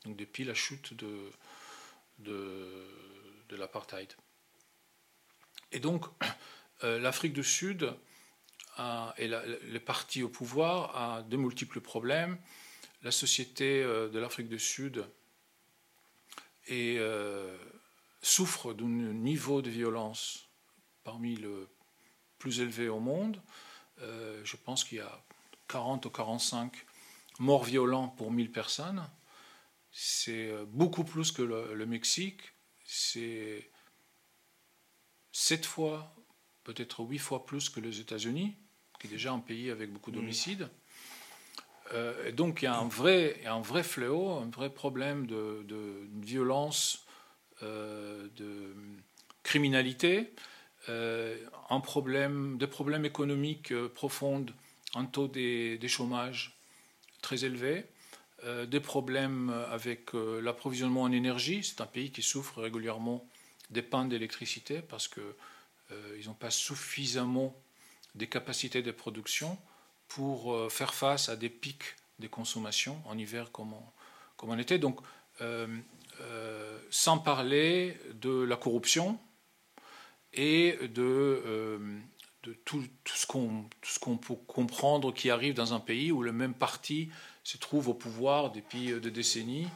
donc 0.05 0.15
depuis 0.15 0.43
la 0.43 0.53
chute 0.53 0.93
de, 0.93 1.31
l'apartheid. 3.51 4.13
Et 5.71 5.79
donc, 5.79 6.05
euh, 6.83 6.99
l'Afrique 6.99 7.33
du 7.33 7.43
Sud 7.43 7.93
et 9.17 9.27
les 9.27 9.79
partis 9.79 10.23
au 10.23 10.29
pouvoir 10.29 10.95
a 10.95 11.21
de 11.23 11.37
multiples 11.37 11.79
problèmes. 11.79 12.37
La 13.03 13.11
société 13.11 13.83
euh, 13.83 14.09
de 14.09 14.19
l'Afrique 14.19 14.49
du 14.49 14.59
Sud 14.59 15.05
euh, 16.71 17.57
souffre 18.25 18.73
d'un 18.73 18.85
niveau 18.85 19.61
de 19.61 19.69
violence 19.69 20.49
parmi 21.03 21.35
le 21.35 21.69
plus 22.39 22.59
élevé 22.59 22.89
au 22.89 22.99
monde. 22.99 23.41
je 23.99 24.55
pense 24.57 24.83
qu'il 24.83 24.97
y 24.97 25.01
a 25.01 25.23
40 25.67 26.05
ou 26.05 26.09
45 26.09 26.73
morts 27.39 27.63
violents 27.63 28.07
pour 28.07 28.31
1000 28.31 28.51
personnes. 28.51 29.07
C'est 29.91 30.51
beaucoup 30.67 31.03
plus 31.03 31.31
que 31.31 31.43
le 31.43 31.85
Mexique. 31.85 32.41
C'est 32.83 33.69
sept 35.35 35.65
fois, 35.65 36.15
peut-être 36.63 37.01
huit 37.01 37.19
fois 37.19 37.45
plus 37.45 37.69
que 37.69 37.81
les 37.81 37.99
États-Unis, 37.99 38.55
qui 38.99 39.07
est 39.07 39.09
déjà 39.09 39.33
un 39.33 39.39
pays 39.39 39.69
avec 39.69 39.91
beaucoup 39.91 40.11
mm. 40.11 40.15
d'homicides. 40.15 40.69
Euh, 41.93 42.31
donc 42.31 42.61
il 42.61 42.65
y 42.65 42.67
a 42.67 42.77
un 42.77 42.88
vrai, 42.88 43.41
un 43.45 43.59
vrai 43.59 43.83
fléau, 43.83 44.31
un 44.31 44.49
vrai 44.49 44.69
problème 44.69 45.27
de, 45.27 46.07
violence, 46.21 47.04
euh, 47.04 47.04
de 47.61 48.75
criminalité, 49.43 50.33
euh, 50.89 51.37
un 51.69 51.79
problème, 51.79 52.57
des 52.57 52.67
problèmes 52.67 53.05
économiques 53.05 53.73
profonds, 53.89 54.45
un 54.93 55.05
taux 55.05 55.27
des, 55.27 55.77
des 55.77 55.87
chômages 55.87 56.57
très 57.21 57.45
élevé, 57.45 57.85
des 58.67 58.79
problèmes 58.79 59.49
avec 59.71 60.13
l'approvisionnement 60.13 61.01
en 61.03 61.11
énergie. 61.11 61.63
C'est 61.63 61.81
un 61.81 61.87
pays 61.87 62.11
qui 62.11 62.21
souffre 62.21 62.61
régulièrement 62.61 63.27
des 63.69 63.81
pannes 63.81 64.09
d'électricité 64.09 64.81
parce 64.81 65.07
qu'ils 65.07 65.23
euh, 65.91 66.23
n'ont 66.25 66.33
pas 66.33 66.51
suffisamment 66.51 67.55
des 68.13 68.27
capacités 68.27 68.81
de 68.81 68.91
production 68.91 69.57
pour 70.07 70.53
euh, 70.53 70.69
faire 70.69 70.93
face 70.93 71.29
à 71.29 71.35
des 71.35 71.49
pics 71.49 71.95
de 72.19 72.27
consommation 72.27 73.01
en 73.05 73.17
hiver 73.17 73.51
comme 73.51 73.73
on, 73.73 73.83
comme 74.37 74.51
on 74.51 74.57
était. 74.57 74.79
Donc, 74.79 74.99
euh, 75.41 75.67
sans 76.89 77.17
parler 77.17 77.97
de 78.13 78.43
la 78.43 78.56
corruption 78.56 79.19
et 80.34 80.78
de, 80.82 81.80
de 82.43 82.54
tout, 82.65 82.84
ce 83.06 83.25
qu'on 83.25 84.17
peut 84.17 84.36
comprendre 84.47 85.13
qui 85.13 85.30
arrive 85.30 85.54
dans 85.54 85.73
un 85.73 85.80
pays 85.80 86.12
où 86.12 86.23
le 86.23 86.32
même 86.32 86.54
parti 86.54 87.10
se 87.43 87.58
trouve 87.58 87.89
au 87.89 87.93
pouvoir 87.93 88.51
depuis 88.51 88.99
des 88.99 89.12
décennies. 89.12 89.67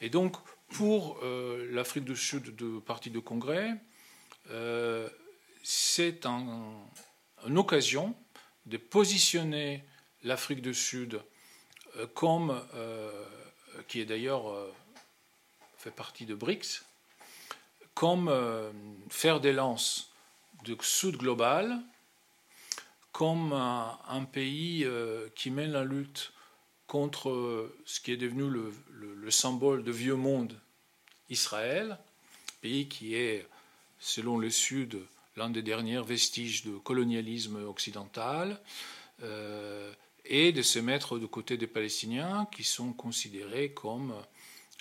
et 0.00 0.08
donc, 0.10 0.36
pour 0.74 1.20
euh, 1.22 1.68
l'Afrique 1.70 2.04
du 2.04 2.16
Sud 2.16 2.56
de 2.56 2.80
Parti 2.80 3.10
de 3.10 3.20
Congrès, 3.20 3.70
euh, 4.50 5.08
c'est 5.62 6.26
une 6.26 7.58
occasion 7.58 8.14
de 8.66 8.76
positionner 8.76 9.84
l'Afrique 10.24 10.62
du 10.62 10.74
Sud 10.74 11.20
euh, 11.96 12.06
comme, 12.08 12.60
qui 13.88 14.00
est 14.00 14.04
d'ailleurs 14.04 14.52
fait 15.84 15.90
partie 15.90 16.24
de 16.24 16.34
BRICS, 16.34 16.82
comme 17.92 18.32
faire 19.10 19.38
des 19.38 19.52
lances 19.52 20.10
de 20.64 20.76
Sud 20.80 21.18
global, 21.18 21.78
comme 23.12 23.52
un 23.52 24.24
pays 24.24 24.86
qui 25.36 25.50
mène 25.50 25.72
la 25.72 25.84
lutte 25.84 26.32
contre 26.86 27.70
ce 27.84 28.00
qui 28.00 28.12
est 28.12 28.16
devenu 28.16 28.48
le, 28.48 29.30
symbole 29.30 29.84
de 29.84 29.92
vieux 29.92 30.16
monde, 30.16 30.58
Israël, 31.28 31.98
pays 32.62 32.88
qui 32.88 33.14
est, 33.14 33.46
selon 33.98 34.38
le 34.38 34.48
Sud, 34.48 34.98
l'un 35.36 35.50
des 35.50 35.62
derniers 35.62 36.00
vestiges 36.02 36.64
de 36.64 36.78
colonialisme 36.78 37.56
occidental, 37.66 38.58
euh, 39.22 39.92
et 40.24 40.52
de 40.52 40.62
se 40.62 40.78
mettre 40.78 41.18
du 41.18 41.28
côté 41.28 41.58
des 41.58 41.66
Palestiniens 41.66 42.48
qui 42.50 42.64
sont 42.64 42.94
considérés 42.94 43.72
comme 43.72 44.14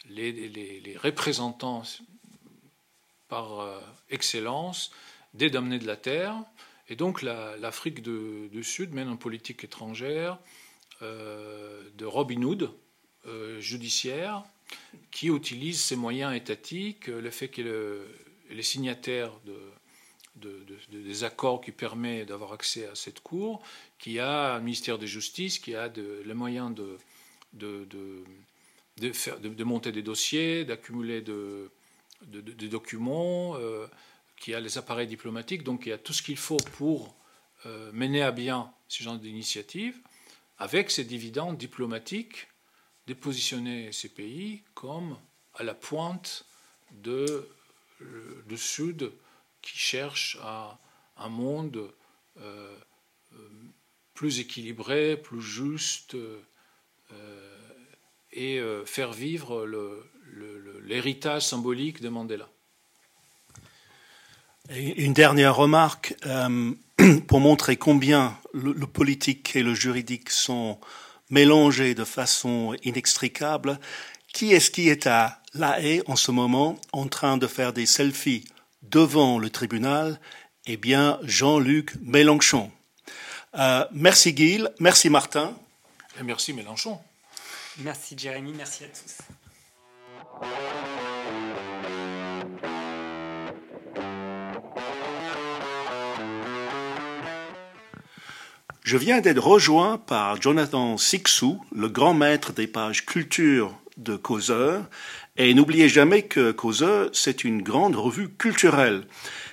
les, 0.10 0.98
représentants 0.98 1.84
par 3.28 3.60
euh, 3.60 3.80
excellence 4.10 4.92
des 5.34 5.50
damnés 5.50 5.80
de 5.80 5.88
la 5.88 5.96
terre. 5.96 6.36
Et 6.90 6.96
donc 6.96 7.22
l'Afrique 7.22 8.02
du 8.02 8.64
Sud 8.64 8.94
mène 8.94 9.10
une 9.10 9.18
politique 9.18 9.64
étrangère 9.64 10.38
euh, 11.02 11.82
de 11.96 12.06
Robin 12.06 12.44
Hood 12.44 12.72
euh, 13.26 13.60
judiciaire 13.60 14.44
qui 15.12 15.28
utilise 15.28 15.82
ces 15.82 15.96
moyens 15.96 16.36
étatiques, 16.36 17.08
le 17.08 17.30
fait 17.30 17.48
que 17.48 18.06
les 18.50 18.64
signataires 18.64 19.32
de, 19.46 20.66
des 20.92 21.24
accords 21.24 21.62
qui 21.62 21.72
permettent 21.72 22.30
d'avoir 22.30 22.54
accès 22.54 22.88
à 22.88 22.96
cette 22.96 23.20
cour, 23.20 23.62
qui 24.00 24.20
a 24.20 24.56
un 24.56 24.60
ministère 24.60 24.98
de 24.98 25.06
justice, 25.06 25.60
qui 25.60 25.76
a 25.76 25.90
les 25.90 26.34
moyens 26.34 26.74
de, 26.74 26.98
de, 28.98 29.12
faire, 29.12 29.40
de, 29.40 29.64
monter 29.64 29.92
des 29.92 30.02
dossiers, 30.02 30.66
d'accumuler 30.66 31.22
des 31.22 32.70
documents, 32.70 33.56
euh, 33.58 33.88
qui 34.38 34.54
a 34.54 34.60
les 34.60 34.78
appareils 34.78 35.08
diplomatiques, 35.08 35.64
donc 35.64 35.86
il 35.86 35.90
y 35.90 35.94
a 35.94 35.98
tout 35.98 36.14
ce 36.14 36.22
qu'il 36.22 36.38
faut 36.38 36.58
pour 36.78 37.16
mener 37.94 38.22
à 38.22 38.32
bien 38.32 38.74
ce 38.90 39.04
genre 39.04 39.18
d'initiative 39.18 39.98
avec 40.58 40.92
ces 40.92 41.04
dividendes 41.04 41.58
diplomatiques, 41.58 42.48
de 43.08 43.14
positionner 43.14 43.92
ces 43.92 44.10
pays 44.10 44.64
comme 44.74 45.18
à 45.56 45.64
la 45.64 45.74
pointe 45.74 46.46
de, 46.92 47.50
du 48.48 48.58
Sud 48.58 49.12
qui 49.62 49.78
cherche 49.78 50.38
à 50.42 50.80
un 51.18 51.30
monde 51.30 51.94
euh, 52.40 52.78
euh, 53.34 53.50
plus 54.14 54.40
équilibré, 54.40 55.18
plus 55.18 55.42
juste, 55.42 56.16
euh, 56.16 56.42
et 58.36 58.62
faire 58.86 59.14
vivre 59.14 59.68
l'héritage 60.84 61.46
symbolique 61.46 62.02
de 62.02 62.10
Mandela. 62.10 62.48
Une 64.70 65.14
dernière 65.14 65.56
remarque 65.56 66.16
pour 67.28 67.40
montrer 67.40 67.78
combien 67.78 68.38
le, 68.54 68.74
politique 68.86 69.56
et 69.56 69.64
le 69.64 69.74
juridique 69.74 70.30
sont 70.30 70.80
mélangés 71.30 71.96
de 71.96 72.04
façon 72.04 72.76
inextricable. 72.84 73.80
Qui 74.34 74.54
est-ce 74.54 74.72
qui 74.72 74.90
est 74.90 75.08
à 75.08 75.40
La 75.54 75.80
Haye 75.82 76.02
en 76.08 76.16
ce 76.16 76.32
moment 76.32 76.80
en 76.92 77.08
train 77.08 77.38
de 77.38 77.48
faire 77.48 77.74
des 77.74 77.86
selfies 77.86 78.46
devant 78.84 79.40
le 79.40 79.50
tribunal? 79.50 80.20
Eh 80.66 80.78
bien, 80.78 81.20
Jean-Luc 81.24 81.96
Mélenchon. 82.02 82.72
Euh, 83.56 83.86
merci 83.92 84.36
Gilles, 84.36 84.72
merci 84.80 85.10
Martin. 85.10 85.54
Et 86.20 86.24
merci 86.24 86.54
Mélenchon. 86.54 87.00
Merci 87.80 88.16
Jérémy, 88.18 88.54
merci 88.56 88.84
à 88.84 88.88
tous. 88.88 89.18
Je 98.84 98.98
viens 98.98 99.22
d'être 99.22 99.42
rejoint 99.42 99.98
par 99.98 100.42
Jonathan 100.42 100.98
Sixou, 100.98 101.60
le 101.74 101.90
grand 101.90 102.14
maître 102.14 102.54
des 102.54 102.68
pages 102.68 103.06
culture 103.06 103.74
de 103.98 104.16
Causeur. 104.16 104.84
Et 105.38 105.54
n'oubliez 105.56 105.90
jamais 105.90 106.24
que 106.24 106.52
Causeur, 106.52 107.10
c'est 107.12 107.44
une 107.44 107.64
grande 107.64 107.96
revue 107.96 108.30
culturelle. 108.30 109.06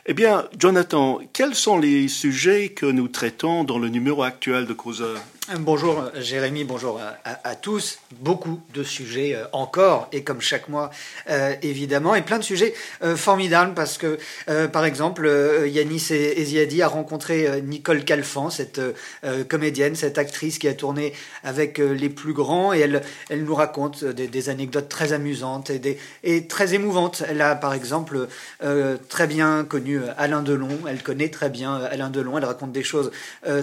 Eh 0.04 0.12
bien, 0.12 0.46
Jonathan, 0.59 1.20
quels 1.33 1.54
sont 1.54 1.78
les 1.78 2.09
sujets 2.09 2.70
que 2.70 2.87
nous 2.87 3.09
traitons 3.09 3.64
dans 3.64 3.78
le 3.78 3.88
numéro 3.88 4.22
actuel 4.22 4.66
de 4.66 4.74
Causeur? 4.74 5.18
Bonjour 5.59 6.11
Jérémy, 6.14 6.64
bonjour 6.64 7.00
à, 7.24 7.57
tous. 7.57 7.98
Beaucoup 8.20 8.61
de 8.74 8.85
sujets 8.85 9.35
euh, 9.35 9.46
encore, 9.53 10.09
et 10.12 10.22
comme 10.22 10.40
chaque 10.40 10.68
mois, 10.68 10.90
euh, 11.29 11.55
évidemment, 11.62 12.14
et 12.14 12.22
plein 12.22 12.38
de 12.38 12.44
sujets 12.44 12.74
euh, 13.03 13.16
formidables 13.16 13.74
parce 13.74 13.98
que, 13.98 14.18
par 14.68 14.85
exemple, 14.85 15.29
Yanis 15.66 16.09
Eziadi 16.11 16.83
a 16.83 16.88
rencontré 16.88 17.62
Nicole 17.62 18.05
Calfan, 18.05 18.50
cette 18.50 18.81
comédienne, 19.48 19.96
cette 19.96 20.18
actrice 20.18 20.59
qui 20.59 20.68
a 20.68 20.74
tourné 20.74 21.14
avec 21.42 21.79
les 21.79 22.09
plus 22.09 22.33
grands, 22.33 22.72
et 22.72 22.81
elle, 22.81 23.03
elle 23.29 23.44
nous 23.44 23.55
raconte 23.55 24.05
des, 24.05 24.48
anecdotes 24.48 24.88
très 24.88 25.12
amusantes 25.12 25.70
et, 25.70 25.79
des, 25.79 25.98
et, 26.22 26.46
très 26.46 26.74
émouvantes. 26.74 27.22
Elle 27.29 27.40
a, 27.40 27.55
par 27.55 27.74
exemple, 27.74 28.29
très 29.09 29.26
bien 29.26 29.64
connu 29.64 30.00
Alain 30.16 30.42
Delon, 30.42 30.79
elle 30.88 31.03
connaît 31.03 31.31
très 31.31 31.50
bien 31.50 31.74
Alain 31.76 32.11
Delon, 32.11 32.38
elle 32.38 32.44
raconte 32.44 32.72
des 32.72 32.85
choses 32.85 33.11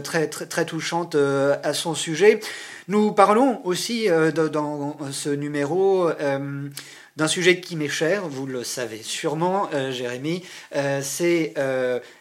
très, 0.04 0.28
très, 0.28 0.66
touchantes 0.66 1.16
son 1.78 1.96
sujet. 1.96 2.40
Nous 2.88 3.12
parlons 3.12 3.62
aussi 3.66 4.10
euh, 4.10 4.32
dans 4.32 4.98
ce 5.12 5.30
numéro 5.30 6.10
euh, 6.10 6.70
d'un 7.16 7.28
sujet 7.28 7.60
qui 7.60 7.76
m'est 7.76 7.90
cher, 7.90 8.28
vous 8.28 8.46
le 8.46 8.64
savez 8.64 9.02
sûrement, 9.04 9.70
euh, 9.74 9.92
Jérémy, 9.92 10.44
c'est 11.02 11.54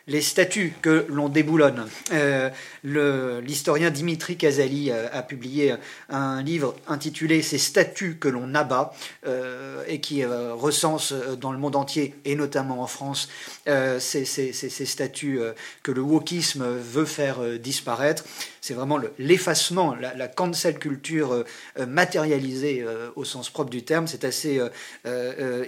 les 0.07 0.21
statues 0.21 0.75
que 0.83 1.07
l'on 1.09 1.29
déboulonne. 1.29 1.89
L'historien 2.85 3.91
Dimitri 3.91 4.37
Casali 4.37 4.91
a 4.93 5.23
publié 5.23 5.75
un 6.09 6.43
livre 6.43 6.75
intitulé 6.87 7.43
Ces 7.43 7.59
statues 7.59 8.17
que 8.19 8.29
l'on 8.29 8.55
abat 8.55 8.95
et 9.89 10.01
qui 10.01 10.25
recense 10.25 11.13
dans 11.13 11.53
le 11.53 11.59
monde 11.59 11.77
entier 11.77 12.15
et 12.25 12.37
notamment 12.37 12.83
en 12.83 12.87
France 12.87 13.29
ces, 13.99 14.25
statues 14.85 15.41
que 15.83 15.91
le 15.91 16.01
wokisme 16.01 16.65
veut 16.65 17.05
faire 17.05 17.41
disparaître 17.59 18.25
c'est 18.67 18.75
vraiment 18.75 18.99
l'effacement, 19.21 19.95
la, 19.95 20.27
cancel 20.27 20.81
culture 20.81 21.33
euh, 21.33 21.45
euh, 21.79 21.87
matérialisée 21.87 22.83
euh, 22.83 23.11
au 23.15 23.25
sens 23.25 23.49
propre 23.49 23.71
du 23.71 23.85
terme. 23.85 24.09
C'est 24.09 24.25
assez 24.25 24.61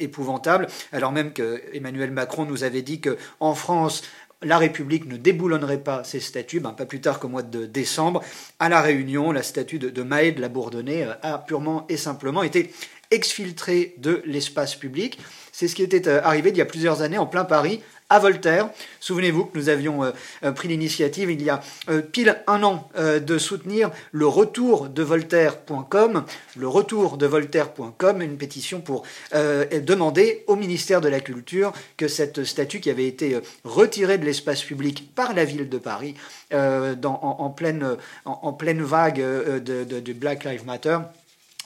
épouvantable. 0.01 0.67
Alors 0.93 1.13
même 1.13 1.33
que 1.33 1.63
Emmanuel 1.73 2.11
Macron 2.11 2.45
nous 2.45 2.65
avait 2.65 2.83
dit 2.83 3.01
que 3.01 3.17
en 3.39 3.55
France, 3.55 4.03
la 4.43 4.59
République 4.59 5.07
ne 5.07 5.17
déboulonnerait 5.17 5.83
pas 5.83 6.05
ses 6.05 6.21
statues, 6.21 6.61
ben, 6.61 6.73
pas 6.73 6.87
plus 6.87 7.01
tard 7.01 7.19
qu'au 7.19 7.29
mois 7.29 7.43
de 7.43 7.67
décembre, 7.67 8.23
à 8.59 8.69
La 8.69 8.81
Réunion, 8.81 9.33
la 9.33 9.43
statue 9.43 9.79
de, 9.79 9.91
de 9.91 10.03
Maëde 10.03 10.39
la 10.39 10.49
Bourdonnais 10.49 11.07
a 11.23 11.39
purement 11.39 11.87
et 11.89 11.97
simplement 11.97 12.43
été 12.43 12.73
exfiltrée 13.11 13.95
de 13.99 14.23
l'espace 14.27 14.77
public. 14.77 15.19
C'est 15.53 15.67
ce 15.67 15.75
qui 15.75 15.83
était 15.83 16.09
arrivé 16.09 16.51
il 16.51 16.57
y 16.57 16.61
a 16.61 16.67
plusieurs 16.67 17.03
années 17.03 17.19
en 17.19 17.27
plein 17.27 17.45
Paris, 17.45 17.81
à 18.11 18.19
Voltaire. 18.19 18.71
Souvenez-vous 19.01 19.47
que 19.47 19.59
nous 19.59 19.69
avions 19.69 20.03
euh, 20.03 20.11
euh, 20.43 20.53
pris 20.53 20.69
l'initiative 20.69 21.31
il 21.31 21.43
y 21.43 21.51
a 21.51 21.61
euh, 21.89 22.01
pile 22.01 22.43
un 22.47 22.63
an 22.63 22.89
de 22.99 23.39
soutenir 23.39 23.91
le 24.13 24.27
retour 24.27 24.89
de 24.89 25.03
Voltaire.com, 25.03 26.25
le 26.57 26.69
retour 26.69 27.17
de 27.17 27.27
Voltaire.com, 27.27 28.23
une 28.23 28.37
pétition 28.37 28.81
pour 28.81 29.05
demander 29.33 30.45
au 30.47 30.57
ministère 30.57 31.01
de 31.01 31.09
la 31.09 31.21
Culture 31.21 31.73
que 31.97 32.09
cette 32.09 32.45
statue 32.45 32.81
qui 32.81 32.91
avait 32.91 33.07
été 33.07 33.39
retirée 33.65 34.19
de 34.19 34.25
l'espace 34.25 34.63
public 34.63 35.15
par 35.15 35.35
la 35.35 35.45
ville 35.45 35.69
de 35.69 35.79
Paris 35.79 36.15
en, 36.53 37.51
pleine, 37.51 37.97
en, 38.25 38.53
pleine, 38.53 38.83
vague 38.83 39.21
de 39.21 40.13
Black 40.13 40.45
Lives 40.45 40.67
Matter 40.67 40.99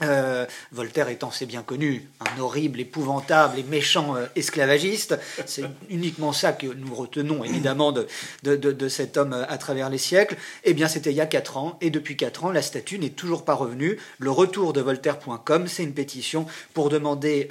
euh, 0.03 0.47
Voltaire 0.73 1.09
étant, 1.09 1.31
c'est 1.31 1.47
bien 1.47 1.63
connu, 1.63 2.09
un 2.21 2.41
horrible, 2.41 2.81
épouvantable 2.81 3.59
et 3.59 3.63
méchant 3.63 4.17
euh, 4.17 4.27
esclavagiste. 4.37 5.19
C'est 5.47 5.65
uniquement 5.91 6.33
ça 6.33 6.53
que 6.53 6.67
nous 6.67 6.95
retenons, 6.95 7.45
évidemment, 7.45 7.93
de, 7.93 8.07
de, 8.43 8.89
cet 8.89 9.17
homme 9.17 9.33
euh, 9.33 9.45
à 9.49 9.59
travers 9.59 9.91
les 9.91 9.99
siècles. 9.99 10.37
Eh 10.65 10.75
bien, 10.75 10.89
c'était 10.89 11.11
il 11.11 11.17
y 11.17 11.21
a 11.21 11.27
4 11.27 11.57
ans, 11.57 11.79
et 11.81 11.91
depuis 11.91 12.17
4 12.17 12.45
ans, 12.45 12.51
la 12.51 12.63
statue 12.63 12.99
n'est 12.99 13.11
toujours 13.11 13.45
pas 13.45 13.55
revenue. 13.55 13.99
Le 14.19 14.31
retour 14.31 14.73
de 14.73 14.81
Voltaire.com, 14.81 15.67
c'est 15.67 15.83
une 15.83 15.95
pétition 15.95 16.47
pour 16.75 16.89
demander 16.89 17.49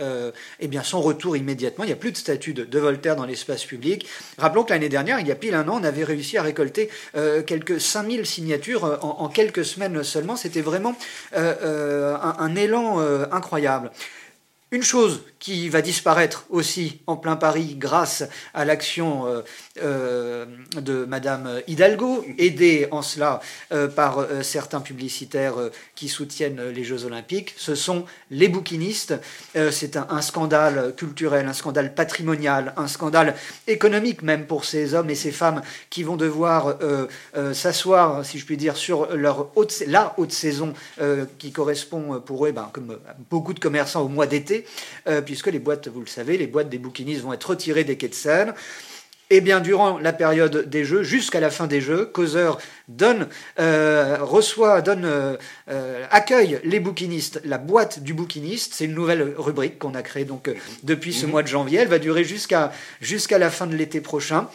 eh 0.59 0.67
bien, 0.67 0.83
son 0.83 1.01
retour 1.01 1.37
immédiatement. 1.37 1.83
Il 1.83 1.87
n'y 1.87 1.93
a 1.93 1.97
plus 1.97 2.11
de 2.11 2.17
statue 2.17 2.53
de, 2.53 2.79
Voltaire 2.79 3.15
dans 3.15 3.25
l'espace 3.25 3.63
public. 3.63 4.07
Rappelons 4.37 4.63
que 4.63 4.73
l'année 4.73 4.89
dernière, 4.89 5.19
il 5.19 5.27
y 5.27 5.31
a 5.31 5.35
pile 5.35 5.53
un 5.53 5.67
an, 5.67 5.79
on 5.79 5.83
avait 5.83 6.03
réussi 6.03 6.37
à 6.37 6.43
récolter 6.43 6.89
quelques 7.45 7.79
5000 7.79 8.25
signatures 8.25 8.99
en, 9.01 9.27
quelques 9.29 9.63
semaines 9.65 10.03
seulement. 10.03 10.35
C'était 10.35 10.61
vraiment 10.61 10.95
un 11.33 12.40
un 12.41 12.55
élan 12.55 12.99
euh, 12.99 13.25
incroyable. 13.31 13.91
Une 14.73 14.83
chose 14.83 15.23
qui 15.39 15.67
va 15.67 15.81
disparaître 15.81 16.45
aussi 16.49 17.01
en 17.05 17.17
plein 17.17 17.35
Paris 17.35 17.75
grâce 17.77 18.23
à 18.53 18.63
l'action 18.63 19.27
euh, 19.27 19.41
euh, 19.83 20.45
de 20.79 21.03
Madame 21.03 21.61
Hidalgo, 21.67 22.23
aidée 22.37 22.87
en 22.91 23.01
cela 23.01 23.41
par 23.95 24.27
certains 24.43 24.79
publicitaires 24.79 25.55
qui 25.95 26.07
soutiennent 26.07 26.69
les 26.69 26.83
Jeux 26.83 27.05
Olympiques, 27.05 27.53
ce 27.57 27.75
sont 27.75 28.05
les 28.29 28.47
bouquinistes. 28.47 29.15
C'est 29.71 29.97
un, 29.97 30.21
scandale 30.21 30.93
culturel, 30.95 31.47
un 31.47 31.53
scandale 31.53 31.93
patrimonial, 31.93 32.73
un 32.77 32.87
scandale 32.87 33.35
économique 33.67 34.21
même 34.21 34.45
pour 34.45 34.65
ces 34.65 34.93
hommes 34.93 35.09
et 35.09 35.15
ces 35.15 35.31
femmes 35.31 35.61
qui 35.89 36.03
vont 36.03 36.17
devoir 36.17 36.77
s'asseoir, 37.53 38.25
si 38.25 38.39
je 38.39 38.45
puis 38.45 38.57
dire, 38.57 38.77
sur 38.77 39.15
leur 39.15 39.57
haute, 39.57 39.83
la 39.87 40.13
haute 40.17 40.31
saison 40.31 40.73
qui 41.37 41.51
correspond 41.51 42.19
pour 42.19 42.45
eux, 42.45 42.51
ben, 42.51 42.69
comme 42.71 42.99
beaucoup 43.29 43.53
de 43.53 43.59
commerçants, 43.59 44.01
au 44.01 44.09
mois 44.09 44.27
d'été 44.27 44.60
euh, 45.07 45.21
puisque 45.21 45.47
les 45.47 45.59
boîtes, 45.59 45.87
vous 45.87 46.01
le 46.01 46.07
savez, 46.07 46.37
les 46.37 46.47
boîtes 46.47 46.69
des 46.69 46.77
bouquinistes 46.77 47.21
vont 47.21 47.33
être 47.33 47.49
retirées 47.49 47.83
des 47.83 47.97
quais 47.97 48.09
de 48.09 48.13
Seine. 48.13 48.53
Et 49.29 49.37
eh 49.37 49.41
bien, 49.41 49.61
durant 49.61 49.97
la 49.97 50.11
période 50.11 50.69
des 50.69 50.83
jeux, 50.83 51.03
jusqu'à 51.03 51.39
la 51.39 51.49
fin 51.49 51.65
des 51.65 51.79
jeux, 51.79 52.05
Causeur 52.05 52.59
donne, 52.89 53.29
euh, 53.61 54.17
reçoit, 54.19 54.81
donne, 54.81 55.05
euh, 55.05 56.05
accueille 56.11 56.59
les 56.65 56.81
bouquinistes, 56.81 57.39
la 57.45 57.57
boîte 57.57 58.03
du 58.03 58.13
bouquiniste. 58.13 58.73
C'est 58.73 58.83
une 58.83 58.93
nouvelle 58.93 59.33
rubrique 59.37 59.79
qu'on 59.79 59.95
a 59.95 60.01
créée 60.01 60.25
donc 60.25 60.51
depuis 60.83 61.13
ce 61.13 61.25
mhm. 61.25 61.31
mois 61.31 61.43
de 61.43 61.47
janvier. 61.47 61.79
Elle 61.79 61.87
va 61.87 61.99
durer 61.99 62.25
jusqu'à 62.25 62.73
jusqu'à 62.99 63.37
la 63.37 63.49
fin 63.49 63.67
de 63.67 63.75
l'été 63.75 64.01
prochain. 64.01 64.49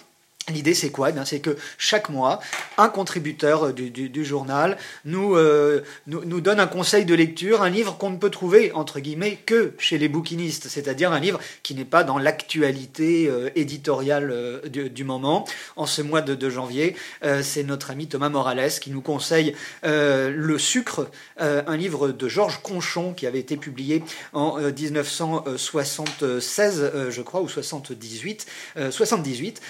L'idée, 0.48 0.74
c'est 0.74 0.90
quoi? 0.90 1.10
Eh 1.10 1.14
C'est 1.24 1.40
que 1.40 1.56
chaque 1.76 2.08
mois, 2.08 2.38
un 2.78 2.88
contributeur 2.88 3.66
euh, 3.66 3.72
du, 3.72 4.24
journal 4.24 4.78
euh, 5.04 5.80
nous, 6.06 6.24
nous, 6.24 6.40
donne 6.40 6.60
un 6.60 6.68
conseil 6.68 7.04
de 7.04 7.16
lecture, 7.16 7.62
un 7.62 7.68
livre 7.68 7.98
qu'on 7.98 8.10
ne 8.10 8.16
peut 8.16 8.30
trouver, 8.30 8.70
entre 8.70 9.00
guillemets, 9.00 9.40
que 9.44 9.72
chez 9.78 9.98
les 9.98 10.08
bouquinistes, 10.08 10.68
c'est-à-dire 10.68 11.10
un 11.10 11.18
livre 11.18 11.40
qui 11.64 11.74
n'est 11.74 11.84
pas 11.84 12.04
dans 12.04 12.18
l'actualité 12.18 13.26
euh, 13.28 13.50
éditoriale 13.56 14.62
du, 14.70 15.02
moment. 15.02 15.48
En 15.74 15.86
ce 15.86 16.00
mois 16.00 16.20
de, 16.20 16.48
janvier, 16.48 16.94
c'est 17.42 17.64
notre 17.64 17.90
ami 17.90 18.06
Thomas 18.06 18.28
Morales 18.28 18.70
qui 18.80 18.90
nous 18.90 19.00
conseille 19.00 19.56
Le 19.82 20.58
sucre, 20.58 21.10
un 21.38 21.76
livre 21.76 22.08
de 22.08 22.28
Georges 22.28 22.60
Conchon 22.62 23.14
qui 23.14 23.26
avait 23.26 23.40
été 23.40 23.56
publié 23.56 24.04
en 24.32 24.58
1976, 24.58 26.92
je 27.10 27.22
crois, 27.22 27.40
ou 27.40 27.48
78. 27.48 28.46
78 28.90 29.60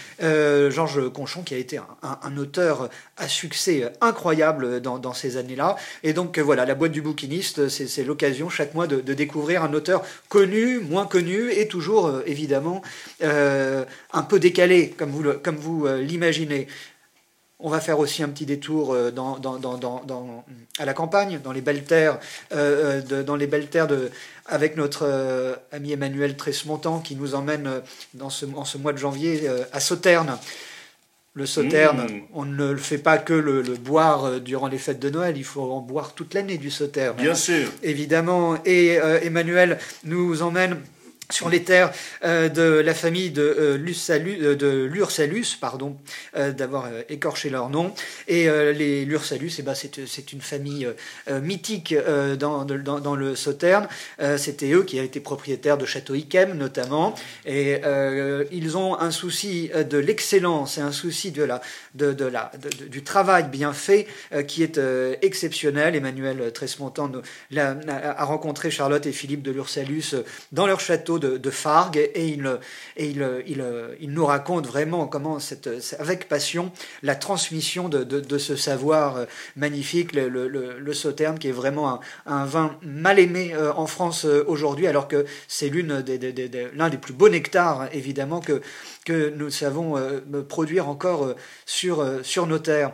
Georges 0.71 1.11
Conchon, 1.11 1.43
qui 1.43 1.55
a 1.55 1.59
été 1.59 1.79
un, 1.79 2.37
auteur 2.37 2.89
à 3.17 3.29
succès 3.29 3.93
incroyable 4.01 4.81
dans, 4.81 5.13
ces 5.13 5.37
années-là. 5.37 5.77
Et 6.03 6.13
donc 6.13 6.39
voilà, 6.39 6.65
la 6.65 6.75
boîte 6.75 6.93
du 6.93 7.03
bouquiniste, 7.03 7.69
c'est 7.69 8.05
l'occasion 8.05 8.49
chaque 8.49 8.75
mois 8.75 8.87
de, 8.87 9.15
découvrir 9.15 9.63
un 9.63 9.73
auteur 9.73 10.05
connu, 10.29 10.79
moins 10.79 11.07
connu, 11.07 11.51
et 11.53 11.69
toujours 11.69 12.07
euh, 12.07 12.23
évidemment 12.27 12.83
euh, 13.23 13.85
un 14.13 14.23
peu 14.23 14.39
décalé, 14.39 14.91
comme 14.91 15.11
vous, 15.57 15.87
euh, 15.87 16.03
l'imaginez. 16.03 16.69
On 17.59 17.71
va 17.71 17.81
faire 17.81 17.99
aussi 17.99 18.23
un 18.23 18.29
petit 18.29 18.45
détour 18.45 18.95
dans, 19.13 19.41
à 20.79 20.85
la 20.85 20.93
campagne, 20.93 21.41
dans 21.43 21.53
les 21.53 21.63
belles 21.63 21.85
terres, 21.85 22.19
dans 22.51 23.37
les 23.37 23.47
belles 23.47 23.69
terres 23.69 23.87
de, 23.87 24.11
avec 24.45 24.77
notre 24.77 25.59
ami 25.73 25.93
Emmanuel 25.93 26.37
Tresmontant 26.37 27.01
qui 27.01 27.17
nous 27.17 27.35
emmène 27.35 27.81
dans 28.13 28.29
ce, 28.29 28.45
en 28.55 28.67
ce 28.67 28.77
mois 28.77 28.93
de 28.93 28.99
janvier 28.99 29.49
à 29.73 29.81
Sauterne. 29.81 30.39
Le 31.37 31.45
sauterne, 31.45 32.07
mmh. 32.07 32.21
on 32.33 32.47
ne 32.47 32.73
le 32.73 32.79
fait 32.79 32.97
pas 32.97 33.19
que 33.19 33.35
le, 33.35 33.61
boire 33.75 34.25
euh, 34.25 34.41
durant 34.41 34.69
les 34.69 34.79
fêtes 34.79 34.99
de 34.99 35.11
Noël, 35.11 35.37
il 35.37 35.45
faut 35.45 35.71
en 35.71 35.81
boire 35.81 36.15
toute 36.15 36.33
l'année 36.33 36.57
du 36.57 36.71
sauterne. 36.71 37.15
Bien 37.19 37.35
sûr. 37.35 37.69
Évidemment. 37.83 38.57
Et 38.65 38.99
euh, 38.99 39.21
Emmanuel 39.21 39.77
nous 40.05 40.41
emmène 40.41 40.79
sur 41.31 41.49
les 41.49 41.63
terres 41.63 41.93
euh, 42.25 42.49
de 42.49 42.63
la 42.63 42.95
famille 42.95 43.31
de, 43.31 43.43
euh, 43.43 43.79
euh, 44.63 44.87
Lursalus, 44.89 45.57
pardon, 45.61 45.97
d'avoir 46.35 46.89
écorché 47.09 47.51
leur 47.51 47.71
nom. 47.71 47.93
Et 48.29 48.47
les 48.47 49.05
Lursalus, 49.05 49.53
eh 49.59 49.63
ben, 49.63 49.75
c'est 49.75 50.33
une 50.33 50.41
famille 50.41 50.89
mythique 51.31 51.95
dans, 52.39 52.65
le 53.17 53.35
Sauterne. 53.35 53.89
C'était 54.37 54.73
eux 54.73 54.85
qui 54.85 54.99
été 54.99 55.21
propriétaires 55.21 55.79
de 55.79 55.87
Château 55.87 56.15
Yquem, 56.15 56.55
notamment. 56.55 57.15
Et 57.45 57.81
ils 58.53 58.77
ont 58.77 58.99
un 58.99 59.11
souci 59.11 59.71
de 59.75 59.99
l'excellence 59.99 60.79
et 60.79 60.81
un 60.81 60.93
souci 60.93 61.33
du 61.33 63.03
travail 63.05 63.49
bien 63.49 63.73
fait 63.73 64.07
qui 64.47 64.63
est 64.63 64.81
exceptionnel. 65.23 65.97
Emmanuel 65.97 66.53
Tresmontant 66.53 67.11
a 67.57 68.25
rencontré 68.25 68.71
Charlotte 68.71 69.07
et 69.07 69.13
Philippe 69.13 69.43
de 69.43 69.53
Lursalus 69.53 70.15
dans 70.53 70.67
leur 70.67 70.81
château 70.81 71.16
de, 71.19 71.51
Fargue 71.51 71.99
et, 72.15 72.39
il, 72.99 74.11
nous 74.13 74.27
raconte 74.27 74.67
vraiment 74.67 75.07
comment, 75.07 75.39
avec 75.99 76.29
passion, 76.29 76.73
la 77.03 77.15
transmission 77.15 77.89
de, 77.89 78.39
ce 78.39 78.57
savoir 78.57 79.17
euh, 79.17 79.25
magnifique, 79.57 80.13
le, 80.15 80.93
sauterne, 80.93 81.39
qui 81.39 81.49
est 81.49 81.53
vraiment 81.53 82.01
un, 82.27 82.45
vin 82.45 82.77
mal 82.83 83.19
aimé 83.19 83.53
euh, 83.55 83.73
en 83.73 83.87
France 83.87 84.25
euh, 84.25 84.45
aujourd'hui, 84.47 84.87
alors 84.87 85.09
que 85.09 85.27
c'est 85.49 85.71
l'un 85.71 86.01
des, 86.03 86.99
plus 86.99 87.13
beaux 87.13 87.29
nectars, 87.29 87.89
évidemment, 87.93 88.41
que, 88.41 88.61
nous 89.37 89.51
savons 89.51 89.95
produire 90.49 90.89
encore 90.89 91.35
sur 91.65 92.47
nos 92.47 92.59
terres. 92.59 92.93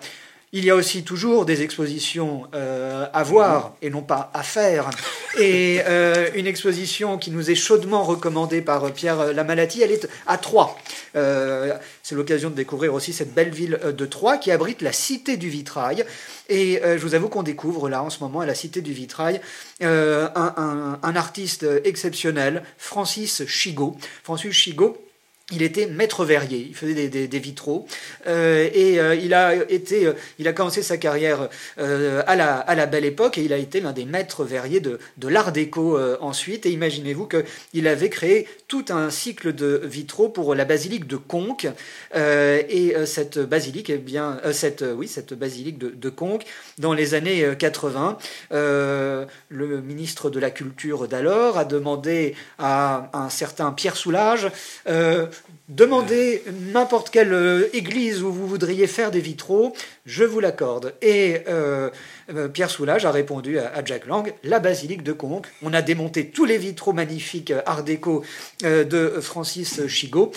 Il 0.54 0.66
y 0.66 0.70
a 0.70 0.74
aussi 0.74 1.02
toujours 1.02 1.46
des 1.46 1.62
expositions 1.62 2.46
euh, 2.54 3.06
à 3.14 3.22
voir 3.22 3.74
et 3.80 3.88
non 3.88 4.02
pas 4.02 4.30
à 4.34 4.42
faire. 4.42 4.90
Et 5.38 5.80
euh, 5.86 6.28
une 6.34 6.46
exposition 6.46 7.16
qui 7.16 7.30
nous 7.30 7.50
est 7.50 7.54
chaudement 7.54 8.02
recommandée 8.02 8.60
par 8.60 8.92
Pierre 8.92 9.32
Lamalati, 9.32 9.80
elle 9.80 9.92
est 9.92 10.06
à 10.26 10.36
Troyes. 10.36 10.76
Euh, 11.16 11.72
c'est 12.02 12.14
l'occasion 12.14 12.50
de 12.50 12.54
découvrir 12.54 12.92
aussi 12.92 13.14
cette 13.14 13.32
belle 13.32 13.48
ville 13.48 13.80
de 13.96 14.04
Troyes 14.04 14.36
qui 14.36 14.50
abrite 14.50 14.82
la 14.82 14.92
Cité 14.92 15.38
du 15.38 15.48
Vitrail. 15.48 16.04
Et 16.50 16.82
je 16.84 17.00
vous 17.00 17.14
avoue 17.14 17.30
qu'on 17.30 17.42
découvre 17.42 17.88
là 17.88 18.02
en 18.02 18.10
ce 18.10 18.20
moment 18.20 18.40
à 18.40 18.46
la 18.46 18.54
Cité 18.54 18.82
du 18.82 18.92
Vitrail 18.92 19.40
un, 19.80 20.98
un, 21.02 21.16
artiste 21.16 21.64
exceptionnel, 21.84 22.62
Francis 22.76 23.46
Chigot. 23.46 23.96
Francis 24.22 24.52
Chigot 24.52 25.02
il 25.50 25.62
était 25.62 25.86
maître 25.86 26.24
verrier, 26.24 26.66
il 26.68 26.74
faisait 26.74 27.08
des, 27.08 27.38
vitraux 27.38 27.86
euh, 28.26 28.68
et 28.72 29.00
euh, 29.00 29.14
il 29.14 29.34
a 29.34 29.54
été, 29.70 30.06
euh, 30.06 30.12
il 30.38 30.46
a 30.46 30.52
commencé 30.52 30.82
sa 30.82 30.96
carrière 30.96 31.48
à, 31.78 32.36
la, 32.36 32.56
à 32.56 32.74
la 32.74 32.86
belle 32.86 33.04
époque 33.04 33.38
et 33.38 33.42
il 33.42 33.52
a 33.52 33.56
été 33.56 33.80
l'un 33.80 33.92
des 33.92 34.04
maîtres 34.04 34.44
verriers 34.44 34.80
de, 34.80 34.98
de 35.16 35.28
l'art 35.28 35.52
déco 35.52 35.98
ensuite. 36.20 36.66
Et 36.66 36.70
imaginez-vous 36.70 37.28
qu'il 37.28 37.88
avait 37.88 38.08
créé 38.08 38.46
tout 38.68 38.84
un 38.90 39.10
cycle 39.10 39.52
de 39.52 39.82
vitraux 39.84 40.28
pour 40.28 40.54
la 40.54 40.64
basilique 40.64 41.06
de 41.06 41.16
Conques 41.16 41.68
et 42.14 42.94
cette 43.06 43.38
basilique, 43.38 43.90
eh 43.90 43.98
bien, 43.98 44.40
cette, 44.52 44.84
oui, 44.96 45.08
cette 45.08 45.34
basilique 45.34 45.78
de, 45.78 45.88
de, 45.88 46.08
Conques, 46.08 46.44
dans 46.78 46.92
les 46.92 47.14
années 47.14 47.54
80, 47.58 48.18
le 48.50 49.26
ministre 49.82 50.30
de 50.30 50.38
la 50.38 50.50
Culture 50.50 51.08
d'alors 51.08 51.58
a 51.58 51.64
demandé 51.64 52.34
à 52.58 53.10
un 53.12 53.30
certain 53.30 53.72
Pierre 53.72 53.96
Soulages 53.96 54.50
Demandez 55.68 56.42
n'importe 56.72 57.10
quelle 57.10 57.32
euh, 57.32 57.68
église 57.72 58.22
où 58.22 58.30
vous 58.30 58.46
voudriez 58.46 58.86
faire 58.86 59.10
des 59.10 59.20
vitraux, 59.20 59.72
je 60.04 60.24
vous 60.24 60.40
l'accorde. 60.40 60.94
Et 61.00 61.38
euh, 61.48 61.88
euh, 62.34 62.48
Pierre 62.48 62.68
Soulages 62.68 63.06
a 63.06 63.10
répondu 63.10 63.58
à, 63.58 63.82
Jack 63.84 64.06
Lang, 64.06 64.34
la 64.42 64.58
basilique 64.58 65.02
de 65.02 65.12
Conques. 65.12 65.46
On 65.62 65.72
a 65.72 65.80
démonté 65.80 66.28
tous 66.28 66.44
les 66.44 66.58
vitraux 66.58 66.92
magnifiques 66.92 67.52
art 67.64 67.84
déco 67.84 68.24
de 68.62 69.18
Francis 69.20 69.86
Chigot 69.86 70.32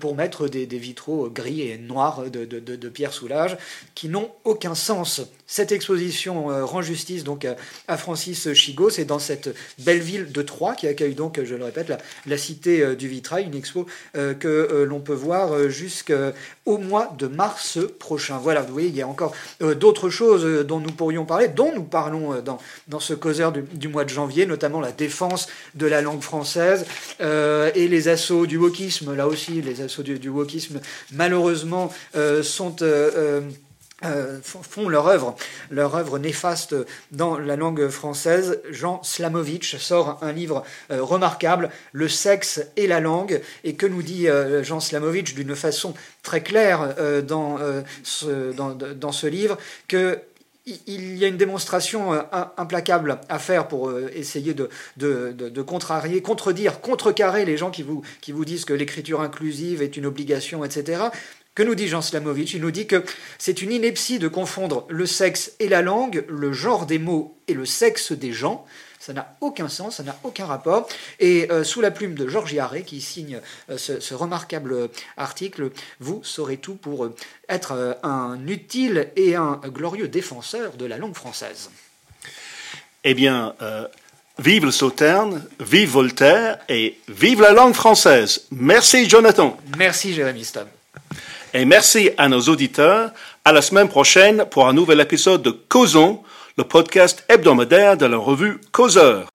pour 0.00 0.16
mettre 0.16 0.48
des, 0.48 0.66
vitraux 0.66 1.28
gris 1.30 1.62
et 1.62 1.78
noirs 1.78 2.24
de, 2.30 2.88
Pierre 2.88 3.12
Soulages 3.12 3.56
qui 3.94 4.08
n'ont 4.08 4.30
aucun 4.44 4.74
sens. 4.74 5.22
Cette 5.48 5.72
exposition 5.72 6.46
rend 6.66 6.82
justice 6.82 7.24
donc 7.24 7.46
à, 7.88 7.96
Francis 7.96 8.52
Chigot. 8.52 8.90
C'est 8.90 9.04
dans 9.04 9.18
cette 9.18 9.50
belle 9.78 10.00
ville 10.00 10.30
de 10.30 10.42
Troyes 10.42 10.74
qui 10.74 10.86
accueille 10.86 11.14
donc, 11.14 11.40
je 11.42 11.54
le 11.54 11.64
répète, 11.64 11.92
la, 12.26 12.38
cité 12.38 12.94
du 12.94 13.08
vitrail, 13.08 13.46
une 13.46 13.54
expo 13.54 13.86
que 14.12 14.84
l'on 14.88 15.00
peut 15.00 15.14
voir 15.14 15.68
jusqu'au 15.68 16.78
mois 16.78 17.14
de 17.18 17.26
mars 17.26 17.78
prochain. 17.98 18.38
Voilà, 18.38 18.60
vous 18.60 18.72
voyez, 18.72 18.88
il 18.88 18.96
y 18.96 19.02
a 19.02 19.08
encore 19.08 19.32
d'autres 19.60 20.10
choses 20.10 20.44
dont 20.66 20.80
nous 20.80 20.92
pourrions 20.92 21.24
parler, 21.24 21.48
dont 21.48 21.72
nous 21.74 21.84
parlons 21.84 22.34
euh, 22.34 22.42
dans, 22.88 23.00
ce 23.00 23.14
causeur 23.14 23.52
du, 23.52 23.88
mois 23.88 24.04
de 24.04 24.10
janvier, 24.10 24.46
notamment 24.46 24.80
la 24.80 24.92
défense 24.92 25.48
de 25.74 25.86
la 25.86 26.02
langue 26.02 26.20
française 26.20 26.84
euh, 27.20 27.70
et 27.74 27.88
les 27.88 28.08
assauts 28.08 28.46
du 28.46 28.56
wokisme. 28.56 29.14
Là 29.14 29.26
aussi, 29.26 29.62
les 29.62 29.80
assauts 29.80 30.02
du, 30.02 30.28
wokisme, 30.28 30.80
malheureusement, 31.12 31.92
euh, 32.16 32.42
sont... 32.42 32.76
font 34.42 34.88
leur 34.88 35.08
œuvre, 35.08 35.34
leur 35.70 35.96
œuvre 35.96 36.18
néfaste 36.18 36.74
dans 37.10 37.38
la 37.38 37.56
langue 37.56 37.88
française. 37.88 38.60
Jean 38.70 39.02
Slamovitch 39.02 39.76
sort 39.76 40.18
un 40.22 40.32
livre 40.32 40.62
remarquable, 40.90 41.70
Le 41.92 42.08
sexe 42.08 42.60
et 42.76 42.86
la 42.86 43.00
langue, 43.00 43.40
et 43.64 43.74
que 43.74 43.86
nous 43.86 44.02
dit 44.02 44.28
Jean 44.62 44.80
Slamovitch 44.80 45.34
d'une 45.34 45.56
façon 45.56 45.94
très 46.22 46.42
claire 46.42 46.94
dans, 47.24 47.58
ce, 48.04 48.52
dans, 48.52 48.70
dans, 48.70 49.12
ce 49.12 49.26
livre, 49.26 49.58
que 49.88 50.20
il 50.86 51.16
y 51.16 51.24
a 51.24 51.28
une 51.28 51.36
démonstration 51.36 52.12
euh, 52.12 52.20
implacable 52.56 53.18
à 53.28 53.38
faire 53.38 53.68
pour 53.68 53.88
euh, 53.88 54.10
essayer 54.14 54.54
de, 54.54 54.68
de, 54.96 55.62
contrarier, 55.62 56.22
contredire, 56.22 56.80
contrecarrer 56.80 57.44
les 57.44 57.56
gens 57.56 57.70
qui 57.70 57.82
vous, 57.82 58.02
qui 58.20 58.32
vous 58.32 58.44
disent 58.44 58.64
que 58.64 58.72
l'écriture 58.72 59.20
inclusive 59.20 59.82
est 59.82 59.96
une 59.96 60.06
obligation, 60.06 60.64
etc. 60.64 61.04
Que 61.58 61.64
nous 61.64 61.74
dit 61.74 61.88
Jean 61.88 62.02
Slamovitch? 62.02 62.54
Il 62.54 62.60
nous 62.60 62.70
dit 62.70 62.86
que 62.86 63.02
c'est 63.36 63.62
une 63.62 63.72
ineptie 63.72 64.20
de 64.20 64.28
confondre 64.28 64.86
le 64.88 65.06
sexe 65.06 65.54
et 65.58 65.68
la 65.68 65.82
langue, 65.82 66.24
le 66.28 66.52
genre 66.52 66.86
des 66.86 67.00
mots 67.00 67.36
et 67.48 67.52
le 67.52 67.66
sexe 67.66 68.12
des 68.12 68.32
gens. 68.32 68.64
Ça 69.00 69.12
n'a 69.12 69.34
aucun 69.40 69.68
sens, 69.68 69.96
ça 69.96 70.04
n'a 70.04 70.16
aucun 70.22 70.46
rapport. 70.46 70.88
Et 71.18 71.50
euh, 71.50 71.64
sous 71.64 71.80
la 71.80 71.90
plume 71.90 72.14
de 72.14 72.28
Georges 72.28 72.52
Yaré, 72.52 72.84
qui 72.84 73.00
signe 73.00 73.40
euh, 73.70 73.76
ce, 73.76 74.14
remarquable 74.14 74.88
article, 75.16 75.72
vous 75.98 76.20
saurez 76.22 76.58
tout 76.58 76.76
pour 76.76 77.06
euh, 77.06 77.16
être 77.48 77.98
un 78.04 78.38
utile 78.46 79.08
et 79.16 79.34
un 79.34 79.60
glorieux 79.64 80.06
défenseur 80.06 80.74
de 80.74 80.86
la 80.86 80.96
langue 80.96 81.16
française. 81.16 81.70
Eh 83.02 83.14
bien, 83.14 83.56
vive 84.38 84.64
le 84.64 84.70
Sauterne, 84.70 85.44
vive 85.58 85.90
Voltaire 85.90 86.60
et 86.68 87.00
vive 87.08 87.40
la 87.40 87.50
langue 87.50 87.74
française. 87.74 88.44
Merci 88.52 89.08
Jonathan. 89.08 89.58
Merci 89.76 90.14
Jérémy 90.14 90.44
Stab. 90.44 90.68
Et 91.54 91.64
merci 91.64 92.10
à 92.18 92.28
nos 92.28 92.40
auditeurs. 92.40 93.10
À 93.44 93.52
la 93.52 93.62
semaine 93.62 93.88
prochaine 93.88 94.44
pour 94.50 94.68
un 94.68 94.72
nouvel 94.72 95.00
épisode 95.00 95.42
de 95.42 95.50
Causons 95.50 96.22
le 96.58 96.64
podcast 96.64 97.24
hebdomadaire 97.28 97.96
de 97.96 98.04
la 98.04 98.16
revue 98.16 98.60
Causeur. 98.72 99.28